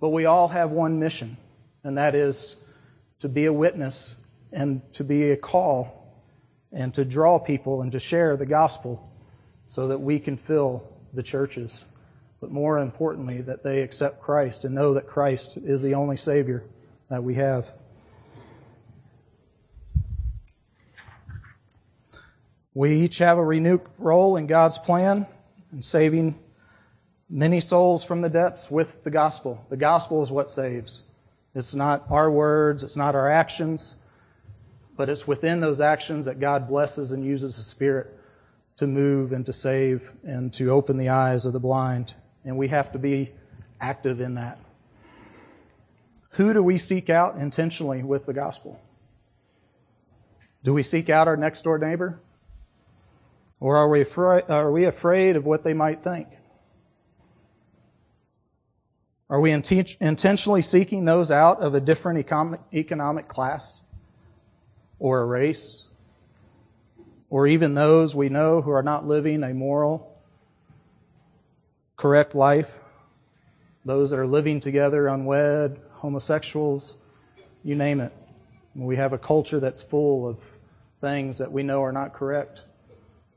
But 0.00 0.10
we 0.10 0.26
all 0.26 0.48
have 0.48 0.70
one 0.70 0.98
mission, 0.98 1.36
and 1.82 1.96
that 1.96 2.14
is 2.14 2.56
to 3.20 3.28
be 3.28 3.46
a 3.46 3.52
witness 3.52 4.16
and 4.52 4.82
to 4.92 5.04
be 5.04 5.30
a 5.30 5.36
call 5.36 5.96
and 6.72 6.92
to 6.94 7.04
draw 7.04 7.38
people 7.38 7.82
and 7.82 7.90
to 7.92 7.98
share 7.98 8.36
the 8.36 8.46
gospel 8.46 9.10
so 9.64 9.88
that 9.88 9.98
we 9.98 10.18
can 10.18 10.36
fill 10.36 10.86
the 11.12 11.22
churches. 11.22 11.86
But 12.40 12.50
more 12.50 12.78
importantly, 12.78 13.40
that 13.40 13.62
they 13.62 13.80
accept 13.80 14.20
Christ 14.20 14.64
and 14.64 14.74
know 14.74 14.94
that 14.94 15.06
Christ 15.06 15.56
is 15.56 15.82
the 15.82 15.94
only 15.94 16.16
Savior 16.16 16.62
that 17.08 17.24
we 17.24 17.34
have. 17.34 17.72
We 22.74 23.00
each 23.00 23.18
have 23.18 23.38
a 23.38 23.44
renewed 23.44 23.80
role 23.96 24.36
in 24.36 24.46
God's 24.46 24.76
plan 24.76 25.26
in 25.72 25.80
saving 25.80 26.38
many 27.28 27.60
souls 27.60 28.04
from 28.04 28.20
the 28.20 28.28
depths 28.28 28.70
with 28.70 29.04
the 29.04 29.10
gospel. 29.10 29.64
The 29.68 29.76
gospel 29.76 30.22
is 30.22 30.30
what 30.30 30.50
saves. 30.50 31.06
It's 31.54 31.74
not 31.74 32.04
our 32.10 32.30
words, 32.30 32.82
it's 32.82 32.96
not 32.96 33.14
our 33.14 33.30
actions, 33.30 33.96
but 34.96 35.08
it's 35.08 35.26
within 35.26 35.60
those 35.60 35.80
actions 35.80 36.26
that 36.26 36.38
God 36.38 36.68
blesses 36.68 37.12
and 37.12 37.24
uses 37.24 37.56
the 37.56 37.62
Spirit 37.62 38.12
to 38.76 38.86
move 38.86 39.32
and 39.32 39.44
to 39.46 39.52
save 39.52 40.12
and 40.22 40.52
to 40.52 40.70
open 40.70 40.98
the 40.98 41.08
eyes 41.08 41.46
of 41.46 41.52
the 41.52 41.60
blind. 41.60 42.14
And 42.44 42.58
we 42.58 42.68
have 42.68 42.92
to 42.92 42.98
be 42.98 43.32
active 43.80 44.20
in 44.20 44.34
that. 44.34 44.58
Who 46.30 46.52
do 46.52 46.62
we 46.62 46.76
seek 46.76 47.08
out 47.08 47.36
intentionally 47.36 48.02
with 48.02 48.26
the 48.26 48.34
gospel? 48.34 48.80
Do 50.62 50.74
we 50.74 50.82
seek 50.82 51.08
out 51.08 51.28
our 51.28 51.36
next 51.36 51.62
door 51.62 51.78
neighbor? 51.78 52.20
Or 53.58 53.76
are 53.76 53.88
we, 53.88 54.02
afraid, 54.02 54.44
are 54.50 54.70
we 54.70 54.84
afraid 54.84 55.36
of 55.36 55.46
what 55.46 55.64
they 55.64 55.72
might 55.72 56.04
think? 56.04 56.28
Are 59.28 59.40
we 59.40 59.50
intentionally 59.50 60.62
seeking 60.62 61.04
those 61.04 61.30
out 61.30 61.60
of 61.60 61.74
a 61.74 61.80
different 61.80 62.18
economic 62.72 63.28
class? 63.28 63.82
or 64.98 65.20
a 65.20 65.24
race, 65.24 65.90
or 67.28 67.46
even 67.46 67.74
those 67.74 68.14
we 68.14 68.28
know 68.28 68.62
who 68.62 68.70
are 68.70 68.82
not 68.82 69.06
living 69.06 69.42
a 69.42 69.52
moral, 69.52 70.16
correct 71.96 72.34
life, 72.34 72.78
those 73.84 74.10
that 74.10 74.18
are 74.18 74.26
living 74.26 74.60
together 74.60 75.06
unwed, 75.06 75.80
homosexuals, 75.92 76.98
you 77.62 77.74
name 77.74 78.00
it. 78.00 78.12
We 78.74 78.96
have 78.96 79.12
a 79.12 79.18
culture 79.18 79.60
that's 79.60 79.82
full 79.82 80.28
of 80.28 80.44
things 81.00 81.38
that 81.38 81.52
we 81.52 81.62
know 81.62 81.82
are 81.82 81.92
not 81.92 82.12
correct. 82.12 82.64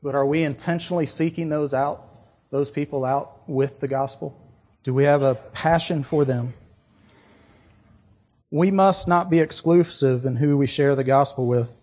But 0.02 0.14
are 0.14 0.26
we 0.26 0.42
intentionally 0.42 1.06
seeking 1.06 1.48
those 1.48 1.74
out, 1.74 2.06
those 2.50 2.70
people 2.70 3.04
out 3.04 3.48
with 3.48 3.80
the 3.80 3.88
gospel? 3.88 4.39
Do 4.82 4.94
we 4.94 5.04
have 5.04 5.22
a 5.22 5.34
passion 5.34 6.02
for 6.02 6.24
them? 6.24 6.54
We 8.50 8.70
must 8.70 9.06
not 9.06 9.28
be 9.30 9.38
exclusive 9.38 10.24
in 10.24 10.36
who 10.36 10.56
we 10.56 10.66
share 10.66 10.96
the 10.96 11.04
gospel 11.04 11.46
with, 11.46 11.80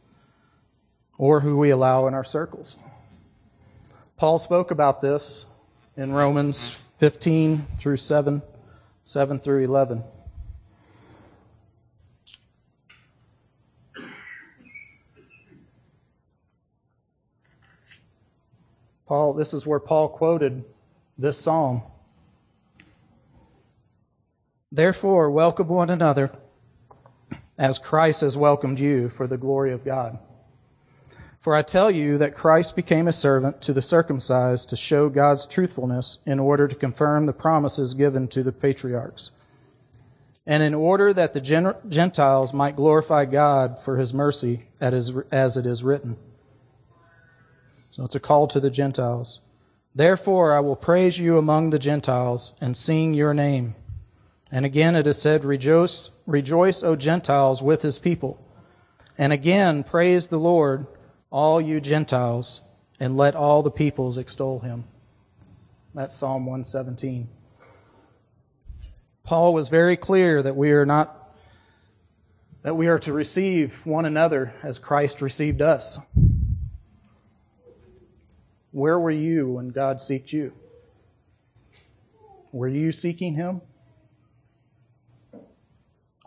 or 1.17 1.41
who 1.41 1.57
we 1.57 1.69
allow 1.69 2.07
in 2.07 2.13
our 2.13 2.23
circles. 2.23 2.77
Paul 4.17 4.39
spoke 4.39 4.71
about 4.71 5.01
this 5.01 5.45
in 5.95 6.11
Romans 6.11 6.89
15 6.97 7.67
through 7.77 7.97
7, 7.97 8.41
7 9.03 9.39
through 9.39 9.63
11. 9.63 10.03
Paul, 19.05 19.33
this 19.33 19.53
is 19.53 19.65
where 19.65 19.79
Paul 19.79 20.09
quoted 20.09 20.65
this 21.17 21.37
psalm. 21.37 21.83
Therefore, 24.71 25.31
welcome 25.31 25.69
one 25.69 25.89
another 25.89 26.31
as 27.57 27.79
Christ 27.79 28.21
has 28.21 28.37
welcomed 28.37 28.79
you 28.79 29.09
for 29.09 29.25
the 29.25 29.37
glory 29.37 29.71
of 29.71 29.85
God. 29.85 30.19
For 31.39 31.55
I 31.55 31.61
tell 31.61 31.89
you 31.89 32.17
that 32.17 32.35
Christ 32.35 32.75
became 32.75 33.07
a 33.07 33.13
servant 33.13 33.61
to 33.61 33.71
the 33.71 33.81
circumcised 33.81 34.67
to 34.69 34.75
show 34.75 35.07
God's 35.07 35.45
truthfulness 35.45 36.19
in 36.25 36.39
order 36.39 36.67
to 36.67 36.75
confirm 36.75 37.25
the 37.25 37.33
promises 37.33 37.93
given 37.93 38.27
to 38.27 38.43
the 38.43 38.51
patriarchs, 38.51 39.31
and 40.45 40.61
in 40.61 40.73
order 40.73 41.13
that 41.13 41.31
the 41.31 41.79
Gentiles 41.87 42.53
might 42.53 42.75
glorify 42.75 43.23
God 43.23 43.79
for 43.79 43.97
his 43.97 44.13
mercy 44.13 44.67
as 44.81 45.09
it 45.09 45.65
is 45.65 45.83
written. 45.83 46.17
So 47.91 48.03
it's 48.03 48.15
a 48.15 48.19
call 48.19 48.47
to 48.47 48.59
the 48.59 48.69
Gentiles. 48.69 49.39
Therefore 49.95 50.53
I 50.53 50.59
will 50.59 50.75
praise 50.75 51.17
you 51.17 51.37
among 51.37 51.69
the 51.69 51.79
Gentiles 51.79 52.53
and 52.59 52.75
sing 52.75 53.13
your 53.13 53.33
name. 53.33 53.75
And 54.51 54.65
again 54.65 54.95
it 54.95 55.07
is 55.07 55.21
said, 55.21 55.43
Rejoice, 55.43 56.11
rejoice, 56.25 56.83
O 56.83 56.95
Gentiles, 56.95 57.61
with 57.61 57.81
his 57.81 57.99
people. 57.99 58.43
And 59.17 59.33
again, 59.33 59.83
praise 59.83 60.27
the 60.27 60.37
Lord, 60.37 60.87
all 61.31 61.59
you 61.59 61.81
Gentiles, 61.81 62.61
and 62.99 63.17
let 63.17 63.35
all 63.35 63.63
the 63.63 63.71
peoples 63.71 64.17
extol 64.17 64.59
him. 64.59 64.85
That's 65.93 66.15
Psalm 66.15 66.45
117. 66.45 67.27
Paul 69.23 69.53
was 69.53 69.67
very 69.67 69.97
clear 69.97 70.41
that 70.41 70.55
we 70.55 70.71
are 70.71 70.85
not 70.85 71.13
that 72.63 72.75
we 72.75 72.87
are 72.87 72.99
to 72.99 73.13
receive 73.13 73.85
one 73.85 74.05
another 74.05 74.53
as 74.61 74.77
Christ 74.77 75.21
received 75.21 75.61
us. 75.61 75.99
Where 78.71 78.99
were 78.99 79.11
you 79.11 79.53
when 79.53 79.69
God 79.69 79.97
seeked 79.97 80.33
you? 80.33 80.53
Were 82.51 82.67
you 82.67 82.91
seeking 82.91 83.35
him? 83.35 83.61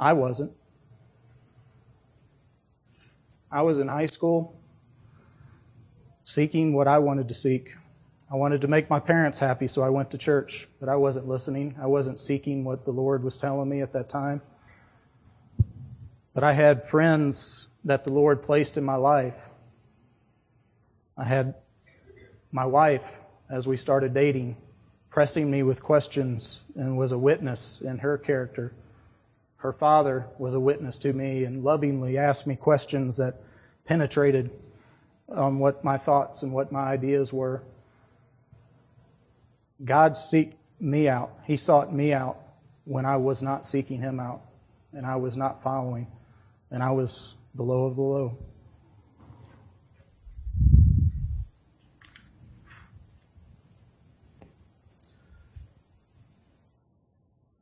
I 0.01 0.15
wasn't. 0.15 0.53
I 3.53 3.61
was 3.61 3.79
in 3.79 3.89
high 3.89 4.07
school 4.07 4.59
seeking 6.25 6.73
what 6.73 6.89
I 6.89 6.99
wanted 6.99 7.29
to 7.29 7.35
seek. 7.35 7.75
I 8.33 8.37
wanted 8.37 8.63
to 8.63 8.69
make 8.69 8.89
my 8.89 8.99
parents 8.99 9.41
happy, 9.41 9.67
so 9.69 9.83
I 9.83 9.91
went 9.91 10.11
to 10.13 10.19
church, 10.19 10.69
but 10.79 10.89
I 10.89 10.97
wasn't 10.97 11.29
listening. 11.29 11.75
I 11.79 11.87
wasn't 11.87 12.19
seeking 12.19 12.65
what 12.65 12.87
the 12.87 12.93
Lord 12.93 13.23
was 13.23 13.37
telling 13.37 13.69
me 13.69 13.83
at 13.83 13.93
that 13.93 14.09
time. 14.09 14.41
But 16.33 16.45
I 16.45 16.55
had 16.55 16.87
friends 16.87 17.69
that 17.85 18.05
the 18.05 18.13
Lord 18.13 18.41
placed 18.41 18.79
in 18.79 18.85
my 18.85 18.95
life. 18.95 19.51
I 21.19 21.25
had 21.25 21.57
my 22.53 22.65
wife, 22.65 23.21
as 23.51 23.69
we 23.69 23.77
started 23.77 24.15
dating, 24.15 24.57
pressing 25.11 25.51
me 25.51 25.63
with 25.63 25.83
questions 25.83 26.63
and 26.75 26.97
was 26.97 27.13
a 27.13 27.19
witness 27.19 27.83
in 27.83 27.99
her 27.99 28.17
character 28.17 28.73
her 29.61 29.73
father 29.73 30.27
was 30.39 30.55
a 30.55 30.61
witness 30.61 30.97
to 30.97 31.13
me 31.13 31.45
and 31.45 31.63
lovingly 31.63 32.17
asked 32.17 32.47
me 32.47 32.57
questions 32.57 33.19
that 33.19 33.43
penetrated 33.85 34.51
on 35.29 35.59
what 35.59 35.85
my 35.85 35.99
thoughts 35.99 36.43
and 36.43 36.53
what 36.53 36.73
my 36.73 36.81
ideas 36.81 37.31
were. 37.31 37.63
God 39.85 40.13
seeked 40.13 40.55
me 40.81 41.09
out. 41.09 41.39
He 41.47 41.59
sought 41.59 41.93
me 41.93 42.15
out 42.15 42.39
when 42.85 43.05
I 43.05 43.19
was 43.19 43.43
not 43.43 43.67
seeking 43.67 44.01
Him 44.01 44.19
out 44.19 44.41
and 44.95 45.05
I 45.05 45.17
was 45.17 45.37
not 45.37 45.63
following 45.63 46.07
and 46.71 46.83
I 46.83 46.93
was 46.93 47.37
the 47.55 47.63
low 47.63 47.85
of 47.85 47.97
the 47.97 48.03
low. 48.03 48.39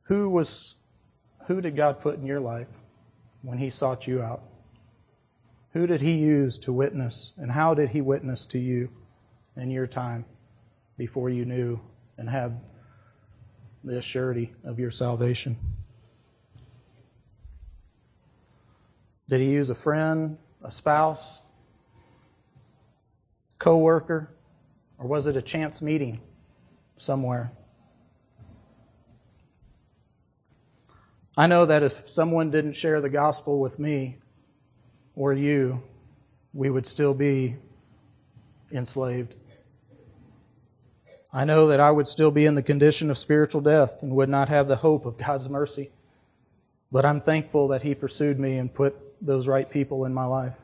Who 0.03 0.29
was 0.29 0.78
who 1.49 1.61
did 1.61 1.75
God 1.75 1.99
put 1.99 2.19
in 2.19 2.27
your 2.27 2.39
life 2.39 2.67
when 3.41 3.57
He 3.57 3.71
sought 3.71 4.05
you 4.05 4.21
out? 4.21 4.43
Who 5.73 5.87
did 5.87 5.99
He 5.99 6.11
use 6.11 6.59
to 6.59 6.71
witness, 6.71 7.33
and 7.37 7.51
how 7.51 7.73
did 7.73 7.89
He 7.89 8.01
witness 8.01 8.45
to 8.45 8.59
you 8.59 8.91
in 9.57 9.71
your 9.71 9.87
time 9.87 10.25
before 10.95 11.27
you 11.31 11.45
knew 11.45 11.79
and 12.19 12.29
had 12.29 12.61
the 13.83 13.99
surety 13.99 14.53
of 14.63 14.77
your 14.77 14.91
salvation? 14.91 15.57
Did 19.27 19.41
He 19.41 19.49
use 19.49 19.71
a 19.71 19.75
friend, 19.75 20.37
a 20.63 20.69
spouse, 20.69 21.41
co-worker, 23.57 24.29
or 24.99 25.07
was 25.07 25.25
it 25.25 25.35
a 25.35 25.41
chance 25.41 25.81
meeting 25.81 26.21
somewhere? 26.95 27.51
I 31.37 31.47
know 31.47 31.65
that 31.65 31.83
if 31.83 32.09
someone 32.09 32.51
didn't 32.51 32.73
share 32.73 33.01
the 33.01 33.09
gospel 33.09 33.59
with 33.59 33.79
me 33.79 34.17
or 35.15 35.33
you, 35.33 35.83
we 36.53 36.69
would 36.69 36.85
still 36.85 37.13
be 37.13 37.55
enslaved. 38.71 39.35
I 41.31 41.45
know 41.45 41.67
that 41.67 41.79
I 41.79 41.91
would 41.91 42.07
still 42.07 42.31
be 42.31 42.45
in 42.45 42.55
the 42.55 42.63
condition 42.63 43.09
of 43.09 43.17
spiritual 43.17 43.61
death 43.61 44.01
and 44.01 44.15
would 44.15 44.29
not 44.29 44.49
have 44.49 44.67
the 44.67 44.77
hope 44.77 45.05
of 45.05 45.17
God's 45.17 45.47
mercy. 45.47 45.91
But 46.91 47.05
I'm 47.05 47.21
thankful 47.21 47.67
that 47.67 47.83
He 47.83 47.93
pursued 47.93 48.39
me 48.39 48.57
and 48.57 48.73
put 48.73 48.95
those 49.21 49.47
right 49.47 49.69
people 49.69 50.05
in 50.05 50.13
my 50.13 50.25
life. 50.25 50.55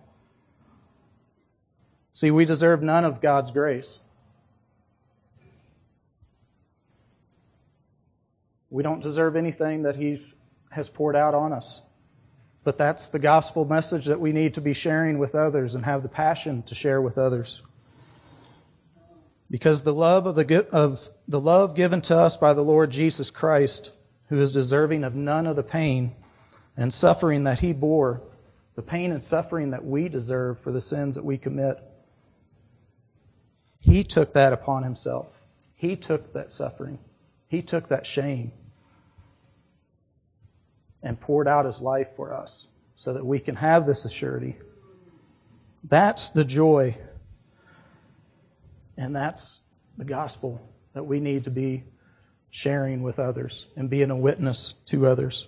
See, 2.12 2.32
we 2.32 2.45
deserve 2.45 2.82
none 2.82 3.06
of 3.06 3.21
God's 3.21 3.51
grace. 3.51 3.99
We 8.71 8.82
don't 8.82 9.04
deserve 9.04 9.36
anything 9.36 9.84
that 9.84 9.97
He 9.97 10.25
has 10.75 10.89
poured 10.89 11.15
out 11.15 11.33
on 11.33 11.53
us. 11.53 11.81
But 12.65 12.77
that's 12.77 13.07
the 13.07 13.19
gospel 13.19 13.63
message 13.63 14.05
that 14.05 14.19
we 14.19 14.33
need 14.33 14.55
to 14.55 14.61
be 14.61 14.73
sharing 14.73 15.17
with 15.17 15.33
others 15.33 15.73
and 15.73 15.85
have 15.85 16.03
the 16.03 16.09
passion 16.09 16.63
to 16.63 16.75
share 16.75 17.01
with 17.01 17.17
others. 17.17 17.63
Because 19.49 19.83
the 19.83 19.93
love 19.93 20.25
of 20.25 20.35
the, 20.35 20.67
of 20.71 21.07
the 21.29 21.39
love 21.39 21.75
given 21.75 22.01
to 22.01 22.17
us 22.17 22.35
by 22.35 22.53
the 22.53 22.63
Lord 22.63 22.91
Jesus 22.91 23.31
Christ, 23.31 23.91
who 24.27 24.38
is 24.41 24.51
deserving 24.51 25.05
of 25.05 25.15
none 25.15 25.47
of 25.47 25.55
the 25.55 25.63
pain 25.63 26.13
and 26.75 26.93
suffering 26.93 27.45
that 27.45 27.59
he 27.59 27.71
bore, 27.71 28.21
the 28.75 28.81
pain 28.81 29.13
and 29.13 29.23
suffering 29.23 29.69
that 29.69 29.85
we 29.85 30.09
deserve 30.09 30.59
for 30.59 30.73
the 30.73 30.81
sins 30.81 31.15
that 31.15 31.23
we 31.23 31.38
commit, 31.38 31.77
he 33.81 34.03
took 34.03 34.33
that 34.33 34.51
upon 34.51 34.83
himself. 34.83 35.39
He 35.73 35.95
took 35.95 36.33
that 36.33 36.51
suffering. 36.51 36.99
He 37.47 37.61
took 37.61 37.88
that 37.88 38.05
shame 38.05 38.51
and 41.05 41.21
poured 41.21 41.47
out 41.47 41.65
his 41.65 41.81
life 41.81 42.09
for 42.15 42.33
us 42.33 42.67
so 42.95 43.13
that 43.13 43.23
we 43.23 43.39
can 43.39 43.55
have 43.55 43.85
this 43.85 44.05
assurity. 44.05 44.55
That's 45.83 46.31
the 46.31 46.43
joy. 46.43 46.97
And 48.97 49.15
that's 49.15 49.61
the 49.97 50.03
gospel 50.03 50.67
that 50.93 51.03
we 51.03 51.19
need 51.19 51.43
to 51.43 51.51
be 51.51 51.83
sharing 52.49 53.03
with 53.03 53.19
others 53.19 53.67
and 53.75 53.87
being 53.87 54.09
a 54.09 54.17
witness 54.17 54.73
to 54.87 55.05
others. 55.05 55.47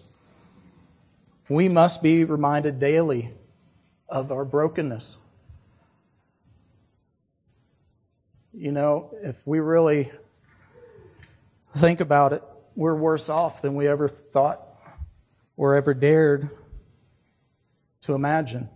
We 1.50 1.70
must 1.70 2.04
be 2.04 2.24
reminded 2.24 2.80
daily 2.80 3.34
of 4.08 4.32
our 4.32 4.46
brokenness. 4.46 5.18
You 8.54 8.72
know, 8.72 9.16
if 9.24 9.46
we 9.48 9.60
really 9.60 10.12
think 11.76 12.00
about 12.00 12.34
it, 12.34 12.44
we're 12.76 12.96
worse 12.96 13.28
off 13.30 13.64
than 13.64 13.74
we 13.74 13.88
ever 13.88 14.08
thought 14.08 14.67
or 15.58 15.76
ever 15.76 15.94
dared 15.94 16.50
to 18.02 18.14
imagine. 18.14 18.70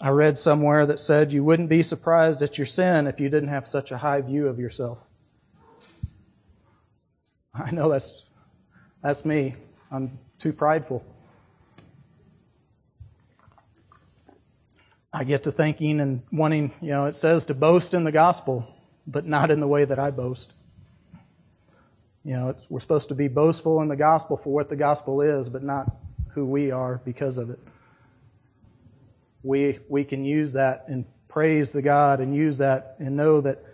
I 0.00 0.08
read 0.10 0.38
somewhere 0.38 0.86
that 0.86 0.98
said 0.98 1.32
you 1.32 1.44
wouldn't 1.44 1.68
be 1.68 1.82
surprised 1.82 2.40
at 2.42 2.56
your 2.56 2.66
sin 2.66 3.06
if 3.06 3.20
you 3.20 3.28
didn't 3.28 3.50
have 3.50 3.68
such 3.68 3.92
a 3.92 3.98
high 3.98 4.20
view 4.20 4.48
of 4.48 4.58
yourself. 4.58 5.08
I 7.54 7.70
know 7.72 7.88
that's, 7.88 8.30
that's 9.02 9.24
me. 9.24 9.54
I'm 9.90 10.18
too 10.38 10.52
prideful. 10.52 11.04
I 15.12 15.24
get 15.24 15.42
to 15.42 15.52
thinking 15.52 16.00
and 16.00 16.22
wanting, 16.32 16.72
you 16.80 16.88
know, 16.88 17.04
it 17.04 17.14
says 17.14 17.44
to 17.44 17.54
boast 17.54 17.92
in 17.92 18.04
the 18.04 18.12
gospel, 18.12 18.74
but 19.06 19.26
not 19.26 19.50
in 19.50 19.60
the 19.60 19.68
way 19.68 19.84
that 19.84 19.98
I 19.98 20.10
boast. 20.10 20.54
You 22.24 22.34
know, 22.34 22.56
we're 22.68 22.80
supposed 22.80 23.08
to 23.08 23.14
be 23.14 23.28
boastful 23.28 23.82
in 23.82 23.88
the 23.88 23.96
gospel 23.96 24.36
for 24.36 24.52
what 24.52 24.68
the 24.68 24.76
gospel 24.76 25.20
is, 25.22 25.48
but 25.48 25.62
not 25.62 25.96
who 26.34 26.46
we 26.46 26.70
are 26.70 27.00
because 27.04 27.38
of 27.38 27.50
it. 27.50 27.58
we, 29.42 29.78
we 29.88 30.04
can 30.04 30.24
use 30.24 30.52
that 30.52 30.84
and 30.88 31.04
praise 31.28 31.72
the 31.72 31.82
God 31.82 32.20
and 32.20 32.34
use 32.34 32.58
that 32.58 32.96
and 32.98 33.16
know 33.16 33.40
that, 33.40 33.64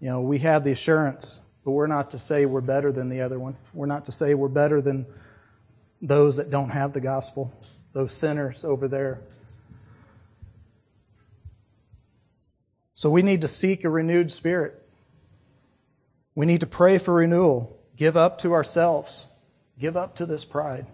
you 0.00 0.08
know, 0.08 0.20
we 0.20 0.38
have 0.40 0.64
the 0.64 0.72
assurance, 0.72 1.40
but 1.64 1.70
we're 1.70 1.86
not 1.86 2.10
to 2.10 2.18
say 2.18 2.44
we're 2.44 2.60
better 2.60 2.92
than 2.92 3.08
the 3.08 3.20
other 3.22 3.38
one. 3.38 3.56
We're 3.72 3.86
not 3.86 4.06
to 4.06 4.12
say 4.12 4.34
we're 4.34 4.48
better 4.48 4.80
than 4.82 5.06
those 6.02 6.36
that 6.36 6.50
don't 6.50 6.70
have 6.70 6.92
the 6.92 7.00
gospel, 7.00 7.52
those 7.92 8.14
sinners 8.14 8.64
over 8.64 8.88
there. 8.88 9.20
So 12.92 13.10
we 13.10 13.22
need 13.22 13.40
to 13.40 13.48
seek 13.48 13.84
a 13.84 13.88
renewed 13.88 14.30
spirit. 14.30 14.80
We 16.34 16.46
need 16.46 16.60
to 16.60 16.66
pray 16.66 16.98
for 16.98 17.14
renewal, 17.14 17.78
give 17.96 18.16
up 18.16 18.38
to 18.38 18.52
ourselves, 18.52 19.26
give 19.78 19.96
up 19.96 20.16
to 20.16 20.26
this 20.26 20.44
pride, 20.44 20.86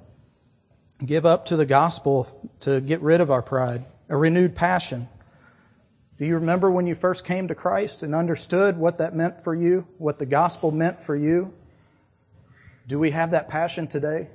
give 1.04 1.24
up 1.24 1.46
to 1.46 1.56
the 1.56 1.66
gospel 1.66 2.50
to 2.60 2.80
get 2.80 3.00
rid 3.00 3.20
of 3.20 3.30
our 3.30 3.42
pride, 3.42 3.84
a 4.08 4.16
renewed 4.16 4.54
passion. 4.54 5.08
Do 6.18 6.26
you 6.26 6.34
remember 6.34 6.70
when 6.70 6.86
you 6.86 6.94
first 6.94 7.24
came 7.24 7.48
to 7.48 7.54
Christ 7.54 8.02
and 8.02 8.14
understood 8.14 8.76
what 8.76 8.98
that 8.98 9.16
meant 9.16 9.42
for 9.42 9.54
you, 9.54 9.86
what 9.96 10.18
the 10.18 10.26
gospel 10.26 10.70
meant 10.70 11.02
for 11.02 11.16
you? 11.16 11.54
Do 12.86 12.98
we 12.98 13.12
have 13.12 13.30
that 13.30 13.48
passion 13.48 13.86
today? 13.86 14.28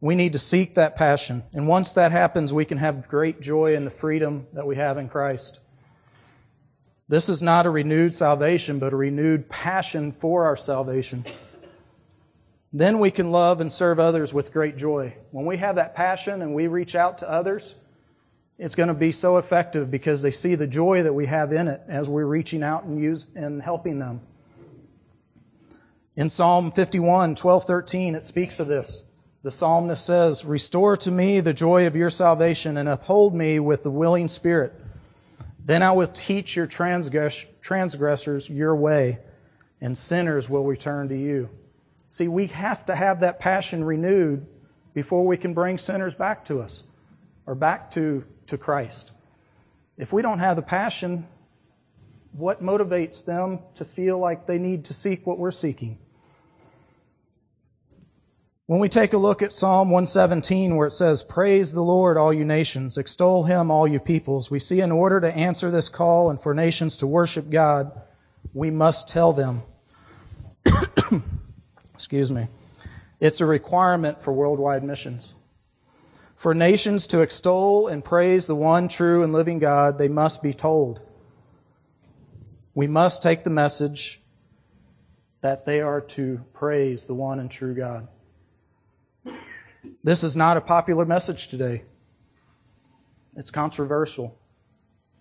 We 0.00 0.14
need 0.14 0.32
to 0.32 0.38
seek 0.38 0.74
that 0.74 0.96
passion. 0.96 1.44
And 1.52 1.68
once 1.68 1.92
that 1.92 2.10
happens, 2.10 2.52
we 2.52 2.64
can 2.64 2.78
have 2.78 3.06
great 3.06 3.40
joy 3.40 3.74
in 3.74 3.84
the 3.84 3.90
freedom 3.90 4.46
that 4.54 4.66
we 4.66 4.76
have 4.76 4.96
in 4.96 5.08
Christ. 5.08 5.60
This 7.10 7.28
is 7.28 7.42
not 7.42 7.66
a 7.66 7.70
renewed 7.70 8.14
salvation, 8.14 8.78
but 8.78 8.92
a 8.92 8.96
renewed 8.96 9.48
passion 9.48 10.12
for 10.12 10.44
our 10.44 10.54
salvation. 10.54 11.24
Then 12.72 13.00
we 13.00 13.10
can 13.10 13.32
love 13.32 13.60
and 13.60 13.72
serve 13.72 13.98
others 13.98 14.32
with 14.32 14.52
great 14.52 14.76
joy. 14.76 15.16
When 15.32 15.44
we 15.44 15.56
have 15.56 15.74
that 15.74 15.96
passion 15.96 16.40
and 16.40 16.54
we 16.54 16.68
reach 16.68 16.94
out 16.94 17.18
to 17.18 17.28
others, 17.28 17.74
it's 18.58 18.76
going 18.76 18.90
to 18.90 18.94
be 18.94 19.10
so 19.10 19.38
effective 19.38 19.90
because 19.90 20.22
they 20.22 20.30
see 20.30 20.54
the 20.54 20.68
joy 20.68 21.02
that 21.02 21.12
we 21.12 21.26
have 21.26 21.52
in 21.52 21.66
it 21.66 21.80
as 21.88 22.08
we're 22.08 22.26
reaching 22.26 22.62
out 22.62 22.84
and 22.84 23.02
use 23.02 23.26
and 23.34 23.60
helping 23.60 23.98
them. 23.98 24.20
In 26.14 26.30
Psalm 26.30 26.70
51, 26.70 27.34
12, 27.34 27.64
13, 27.64 28.14
it 28.14 28.22
speaks 28.22 28.60
of 28.60 28.68
this. 28.68 29.06
The 29.42 29.50
psalmist 29.50 30.06
says, 30.06 30.44
Restore 30.44 30.96
to 30.98 31.10
me 31.10 31.40
the 31.40 31.54
joy 31.54 31.88
of 31.88 31.96
your 31.96 32.10
salvation 32.10 32.76
and 32.76 32.88
uphold 32.88 33.34
me 33.34 33.58
with 33.58 33.82
the 33.82 33.90
willing 33.90 34.28
spirit. 34.28 34.79
Then 35.70 35.84
I 35.84 35.92
will 35.92 36.08
teach 36.08 36.56
your 36.56 36.66
transgress- 36.66 37.46
transgressors 37.60 38.50
your 38.50 38.74
way, 38.74 39.20
and 39.80 39.96
sinners 39.96 40.50
will 40.50 40.64
return 40.64 41.08
to 41.10 41.16
you. 41.16 41.48
See, 42.08 42.26
we 42.26 42.48
have 42.48 42.84
to 42.86 42.96
have 42.96 43.20
that 43.20 43.38
passion 43.38 43.84
renewed 43.84 44.48
before 44.94 45.24
we 45.24 45.36
can 45.36 45.54
bring 45.54 45.78
sinners 45.78 46.16
back 46.16 46.44
to 46.46 46.60
us 46.60 46.82
or 47.46 47.54
back 47.54 47.88
to, 47.92 48.24
to 48.48 48.58
Christ. 48.58 49.12
If 49.96 50.12
we 50.12 50.22
don't 50.22 50.40
have 50.40 50.56
the 50.56 50.62
passion, 50.62 51.28
what 52.32 52.60
motivates 52.60 53.24
them 53.24 53.60
to 53.76 53.84
feel 53.84 54.18
like 54.18 54.46
they 54.46 54.58
need 54.58 54.86
to 54.86 54.92
seek 54.92 55.24
what 55.24 55.38
we're 55.38 55.52
seeking? 55.52 55.98
When 58.70 58.78
we 58.78 58.88
take 58.88 59.12
a 59.12 59.18
look 59.18 59.42
at 59.42 59.52
Psalm 59.52 59.90
117, 59.90 60.76
where 60.76 60.86
it 60.86 60.92
says, 60.92 61.24
Praise 61.24 61.72
the 61.72 61.82
Lord, 61.82 62.16
all 62.16 62.32
you 62.32 62.44
nations, 62.44 62.96
extol 62.96 63.42
him, 63.42 63.68
all 63.68 63.88
you 63.88 63.98
peoples, 63.98 64.48
we 64.48 64.60
see 64.60 64.80
in 64.80 64.92
order 64.92 65.20
to 65.20 65.36
answer 65.36 65.72
this 65.72 65.88
call 65.88 66.30
and 66.30 66.38
for 66.38 66.54
nations 66.54 66.94
to 66.98 67.06
worship 67.08 67.50
God, 67.50 67.90
we 68.54 68.70
must 68.70 69.08
tell 69.08 69.32
them. 69.32 69.62
Excuse 71.94 72.30
me. 72.30 72.46
It's 73.18 73.40
a 73.40 73.44
requirement 73.44 74.22
for 74.22 74.32
worldwide 74.32 74.84
missions. 74.84 75.34
For 76.36 76.54
nations 76.54 77.08
to 77.08 77.22
extol 77.22 77.88
and 77.88 78.04
praise 78.04 78.46
the 78.46 78.54
one 78.54 78.86
true 78.86 79.24
and 79.24 79.32
living 79.32 79.58
God, 79.58 79.98
they 79.98 80.06
must 80.06 80.44
be 80.44 80.54
told. 80.54 81.02
We 82.76 82.86
must 82.86 83.20
take 83.20 83.42
the 83.42 83.50
message 83.50 84.20
that 85.40 85.66
they 85.66 85.80
are 85.80 86.00
to 86.00 86.44
praise 86.52 87.06
the 87.06 87.14
one 87.14 87.40
and 87.40 87.50
true 87.50 87.74
God. 87.74 88.06
This 90.02 90.24
is 90.24 90.34
not 90.34 90.56
a 90.56 90.62
popular 90.62 91.04
message 91.04 91.48
today. 91.48 91.84
It's 93.36 93.50
controversial. 93.50 94.38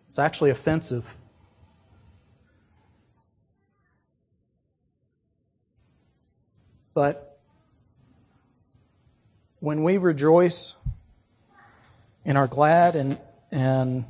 It's 0.07 0.19
actually 0.19 0.51
offensive. 0.51 1.17
But 6.93 7.39
when 9.59 9.83
we 9.83 9.97
rejoice 9.97 10.77
and 12.23 12.37
are 12.37 12.47
glad 12.47 12.95
and, 12.95 13.17
and 13.51 14.05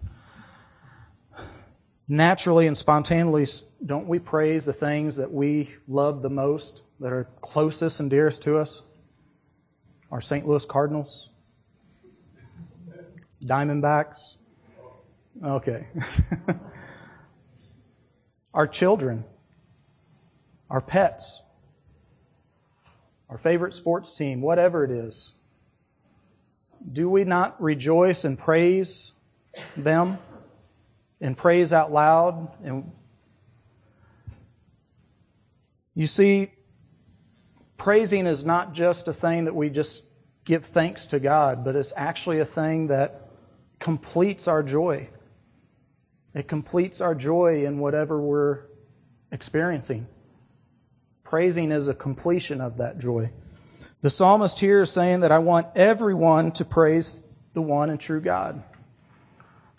naturally 2.07 2.67
and 2.67 2.77
spontaneously, 2.77 3.67
don't 3.83 4.07
we 4.07 4.19
praise 4.19 4.65
the 4.65 4.73
things 4.73 5.15
that 5.17 5.31
we 5.31 5.73
love 5.87 6.21
the 6.21 6.29
most, 6.29 6.83
that 6.99 7.11
are 7.11 7.27
closest 7.41 7.99
and 7.99 8.09
dearest 8.09 8.43
to 8.43 8.57
us? 8.57 8.83
Our 10.11 10.21
St. 10.21 10.47
Louis 10.47 10.65
Cardinals? 10.65 11.29
Diamondbacks? 13.43 14.37
Okay. 15.43 15.87
our 18.53 18.67
children, 18.67 19.23
our 20.69 20.81
pets, 20.81 21.43
our 23.29 23.37
favorite 23.37 23.73
sports 23.73 24.15
team, 24.17 24.41
whatever 24.41 24.83
it 24.83 24.91
is. 24.91 25.35
Do 26.91 27.09
we 27.09 27.23
not 27.23 27.61
rejoice 27.61 28.25
and 28.25 28.37
praise 28.37 29.13
them 29.77 30.17
and 31.21 31.37
praise 31.37 31.71
out 31.71 31.91
loud? 31.91 32.51
And 32.63 32.91
you 35.93 36.07
see, 36.07 36.51
praising 37.79 38.27
is 38.27 38.45
not 38.45 38.73
just 38.73 39.07
a 39.07 39.13
thing 39.13 39.45
that 39.45 39.55
we 39.55 39.69
just 39.69 40.05
give 40.45 40.65
thanks 40.65 41.07
to 41.07 41.19
God, 41.19 41.63
but 41.63 41.75
it's 41.75 41.93
actually 41.95 42.39
a 42.39 42.45
thing 42.45 42.87
that 42.87 43.29
completes 43.79 44.47
our 44.47 44.61
joy. 44.61 45.09
It 46.35 46.47
completes 46.47 47.01
our 47.01 47.15
joy 47.15 47.65
in 47.65 47.79
whatever 47.79 48.21
we're 48.21 48.65
experiencing. 49.31 50.07
Praising 51.23 51.71
is 51.71 51.87
a 51.87 51.93
completion 51.93 52.61
of 52.61 52.77
that 52.77 52.99
joy. 52.99 53.31
The 54.01 54.09
psalmist 54.09 54.59
here 54.59 54.83
is 54.83 54.91
saying 54.91 55.21
that 55.21 55.31
I 55.31 55.39
want 55.39 55.67
everyone 55.75 56.51
to 56.53 56.65
praise 56.65 57.23
the 57.53 57.61
one 57.61 57.89
and 57.89 57.99
true 57.99 58.21
God. 58.21 58.63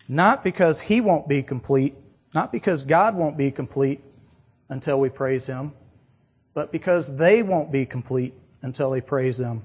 Not 0.08 0.42
because 0.42 0.80
he 0.80 1.00
won't 1.00 1.28
be 1.28 1.42
complete, 1.42 1.94
not 2.34 2.52
because 2.52 2.82
God 2.82 3.14
won't 3.14 3.36
be 3.36 3.50
complete 3.50 4.00
until 4.68 5.00
we 5.00 5.08
praise 5.08 5.46
him, 5.46 5.72
but 6.60 6.72
because 6.72 7.16
they 7.16 7.42
won't 7.42 7.72
be 7.72 7.86
complete 7.86 8.34
until 8.60 8.90
they 8.90 9.00
praise 9.00 9.38
them. 9.38 9.62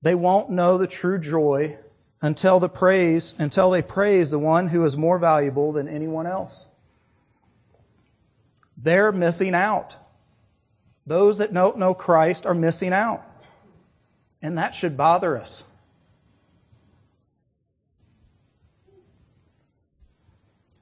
They 0.00 0.14
won't 0.14 0.48
know 0.48 0.78
the 0.78 0.86
true 0.86 1.18
joy 1.18 1.76
until 2.22 2.58
the 2.58 2.70
praise 2.70 3.34
until 3.38 3.70
they 3.70 3.82
praise 3.82 4.30
the 4.30 4.38
one 4.38 4.68
who 4.68 4.82
is 4.86 4.96
more 4.96 5.18
valuable 5.18 5.72
than 5.72 5.88
anyone 5.88 6.26
else. 6.26 6.70
They're 8.78 9.12
missing 9.12 9.54
out. 9.54 9.98
Those 11.06 11.36
that 11.36 11.52
don't 11.52 11.76
know 11.76 11.92
Christ 11.92 12.46
are 12.46 12.54
missing 12.54 12.94
out. 12.94 13.26
And 14.40 14.56
that 14.56 14.74
should 14.74 14.96
bother 14.96 15.36
us. 15.36 15.66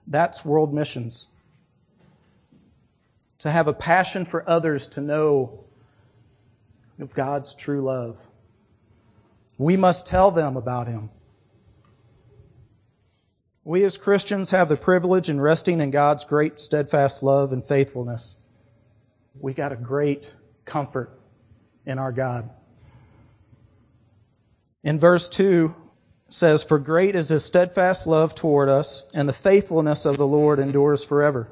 That's 0.07 0.45
world 0.45 0.73
missions 0.73 1.27
to 3.45 3.51
have 3.51 3.69
a 3.69 3.75
passion 3.75 4.25
for 4.25 4.43
others 4.49 4.87
to 4.87 5.03
know 5.03 5.65
of 6.99 7.13
God's 7.13 7.53
true 7.53 7.83
love. 7.83 8.19
We 9.59 9.77
must 9.77 10.07
tell 10.07 10.31
them 10.31 10.57
about 10.57 10.89
Him. 10.89 11.11
We 13.63 13.85
as 13.85 13.99
Christians 13.99 14.53
have 14.53 14.71
the 14.71 14.79
privilege 14.79 15.29
in 15.29 15.43
resting 15.43 15.83
in 15.83 15.91
God's 15.91 16.25
great 16.25 16.59
steadfast 16.59 17.23
love 17.23 17.53
and 17.53 17.63
faithfulness. 17.63 18.39
We 19.39 19.53
got 19.53 19.73
a 19.73 19.77
great 19.77 20.33
comfort 20.65 21.11
in 21.85 21.99
our 21.99 22.13
God. 22.13 22.49
In 24.83 24.99
verse 24.99 25.29
2 25.29 25.75
says, 26.31 26.65
For 26.65 26.79
great 26.79 27.15
is 27.15 27.29
his 27.29 27.45
steadfast 27.45 28.07
love 28.07 28.35
toward 28.35 28.71
us, 28.71 29.05
and 29.13 29.29
the 29.29 29.35
faithfulness 29.35 30.07
of 30.07 30.17
the 30.17 30.27
Lord 30.27 30.59
endures 30.59 31.05
forever. 31.05 31.51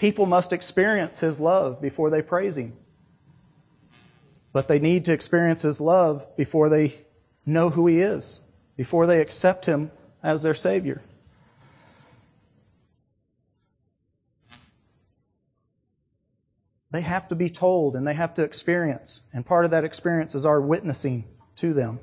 People 0.00 0.24
must 0.24 0.54
experience 0.54 1.20
His 1.20 1.40
love 1.40 1.78
before 1.78 2.08
they 2.08 2.22
praise 2.22 2.56
Him. 2.56 2.72
But 4.50 4.66
they 4.66 4.78
need 4.78 5.04
to 5.04 5.12
experience 5.12 5.60
His 5.60 5.78
love 5.78 6.26
before 6.38 6.70
they 6.70 7.02
know 7.44 7.68
who 7.68 7.86
He 7.86 8.00
is, 8.00 8.40
before 8.78 9.06
they 9.06 9.20
accept 9.20 9.66
Him 9.66 9.90
as 10.22 10.42
their 10.42 10.54
Savior. 10.54 11.02
They 16.90 17.02
have 17.02 17.28
to 17.28 17.34
be 17.34 17.50
told 17.50 17.94
and 17.94 18.06
they 18.06 18.14
have 18.14 18.32
to 18.34 18.42
experience. 18.42 19.20
And 19.34 19.44
part 19.44 19.66
of 19.66 19.70
that 19.70 19.84
experience 19.84 20.34
is 20.34 20.46
our 20.46 20.62
witnessing 20.62 21.24
to 21.56 21.74
them. 21.74 22.00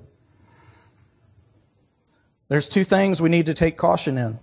There's 2.48 2.70
two 2.70 2.84
things 2.84 3.24
we 3.24 3.30
need 3.30 3.48
to 3.48 3.56
take 3.56 3.76
caution 3.76 4.20
in. 4.20 4.38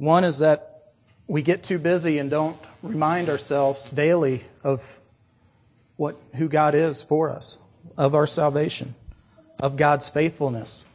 One 0.00 0.24
is 0.24 0.38
that 0.38 0.92
we 1.26 1.42
get 1.42 1.62
too 1.62 1.78
busy 1.78 2.16
and 2.16 2.30
don't 2.30 2.56
remind 2.82 3.28
ourselves 3.28 3.90
daily 3.90 4.42
of 4.64 4.98
what 5.96 6.16
who 6.36 6.48
God 6.48 6.74
is 6.74 7.02
for 7.02 7.28
us, 7.28 7.58
of 7.98 8.14
our 8.14 8.26
salvation, 8.26 8.94
of 9.60 9.76
God's 9.76 10.08
faithfulness. 10.08 10.86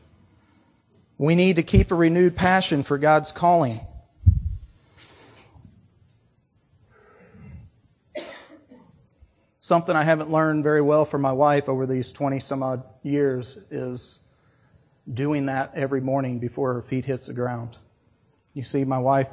We 1.20 1.36
need 1.36 1.58
to 1.58 1.62
keep 1.62 1.92
a 1.92 1.96
renewed 1.96 2.36
passion 2.36 2.82
for 2.82 2.98
God's 2.98 3.32
calling. 3.32 3.80
Something 9.60 9.96
I 9.96 10.04
haven't 10.04 10.32
learned 10.32 10.64
very 10.64 10.82
well 10.82 11.06
from 11.06 11.22
my 11.22 11.32
wife 11.32 11.70
over 11.70 11.86
these 11.86 12.12
20 12.12 12.40
some 12.40 12.64
odd 12.64 12.84
years 13.04 13.60
is 13.70 14.22
doing 15.14 15.46
that 15.46 15.74
every 15.76 16.02
morning 16.02 16.40
before 16.40 16.74
her 16.74 16.82
feet 16.82 17.06
hits 17.06 17.28
the 17.28 17.34
ground. 17.34 17.78
You 18.56 18.64
see, 18.64 18.86
my 18.86 18.98
wife 18.98 19.28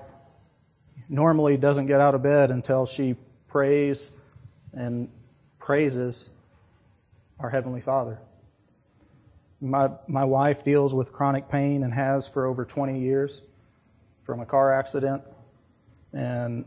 normally 1.08 1.56
doesn't 1.56 1.87
get 1.87 2.00
out 2.00 2.16
of 2.16 2.24
bed 2.24 2.50
until 2.50 2.87
she 2.87 3.14
prays 3.46 4.11
and 4.72 5.08
praises 5.61 6.30
our 7.38 7.48
Heavenly 7.48 7.80
Father. 7.80 8.18
My, 9.61 9.90
my 10.08 10.24
wife 10.24 10.64
deals 10.64 10.92
with 10.92 11.12
chronic 11.12 11.48
pain 11.48 11.85
and 11.85 11.94
has 11.94 12.26
for 12.26 12.46
over 12.46 12.64
20 12.64 12.98
years 12.98 13.42
from 14.24 14.40
a 14.40 14.46
car 14.46 14.72
accident. 14.74 15.22
And, 16.12 16.64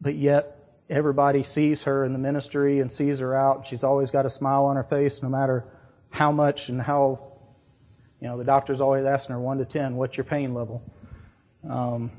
but 0.00 0.16
yet, 0.16 0.56
everybody 0.88 1.44
sees 1.44 1.84
her 1.84 2.02
in 2.04 2.12
the 2.12 2.18
ministry 2.18 2.80
and 2.80 2.90
sees 2.90 3.20
her 3.20 3.32
out. 3.36 3.64
She's 3.64 3.84
always 3.84 4.10
got 4.10 4.26
a 4.26 4.30
smile 4.30 4.64
on 4.64 4.74
her 4.74 4.82
face 4.82 5.22
no 5.22 5.28
matter 5.28 5.64
how 6.10 6.32
much 6.32 6.68
and 6.68 6.82
how, 6.82 7.20
you 8.20 8.26
know, 8.26 8.36
the 8.36 8.44
doctor's 8.44 8.80
always 8.80 9.06
asking 9.06 9.34
her 9.34 9.40
1 9.40 9.58
to 9.58 9.64
10, 9.64 9.94
what's 9.94 10.16
your 10.16 10.24
pain 10.24 10.52
level? 10.52 10.82
Um, 11.68 12.10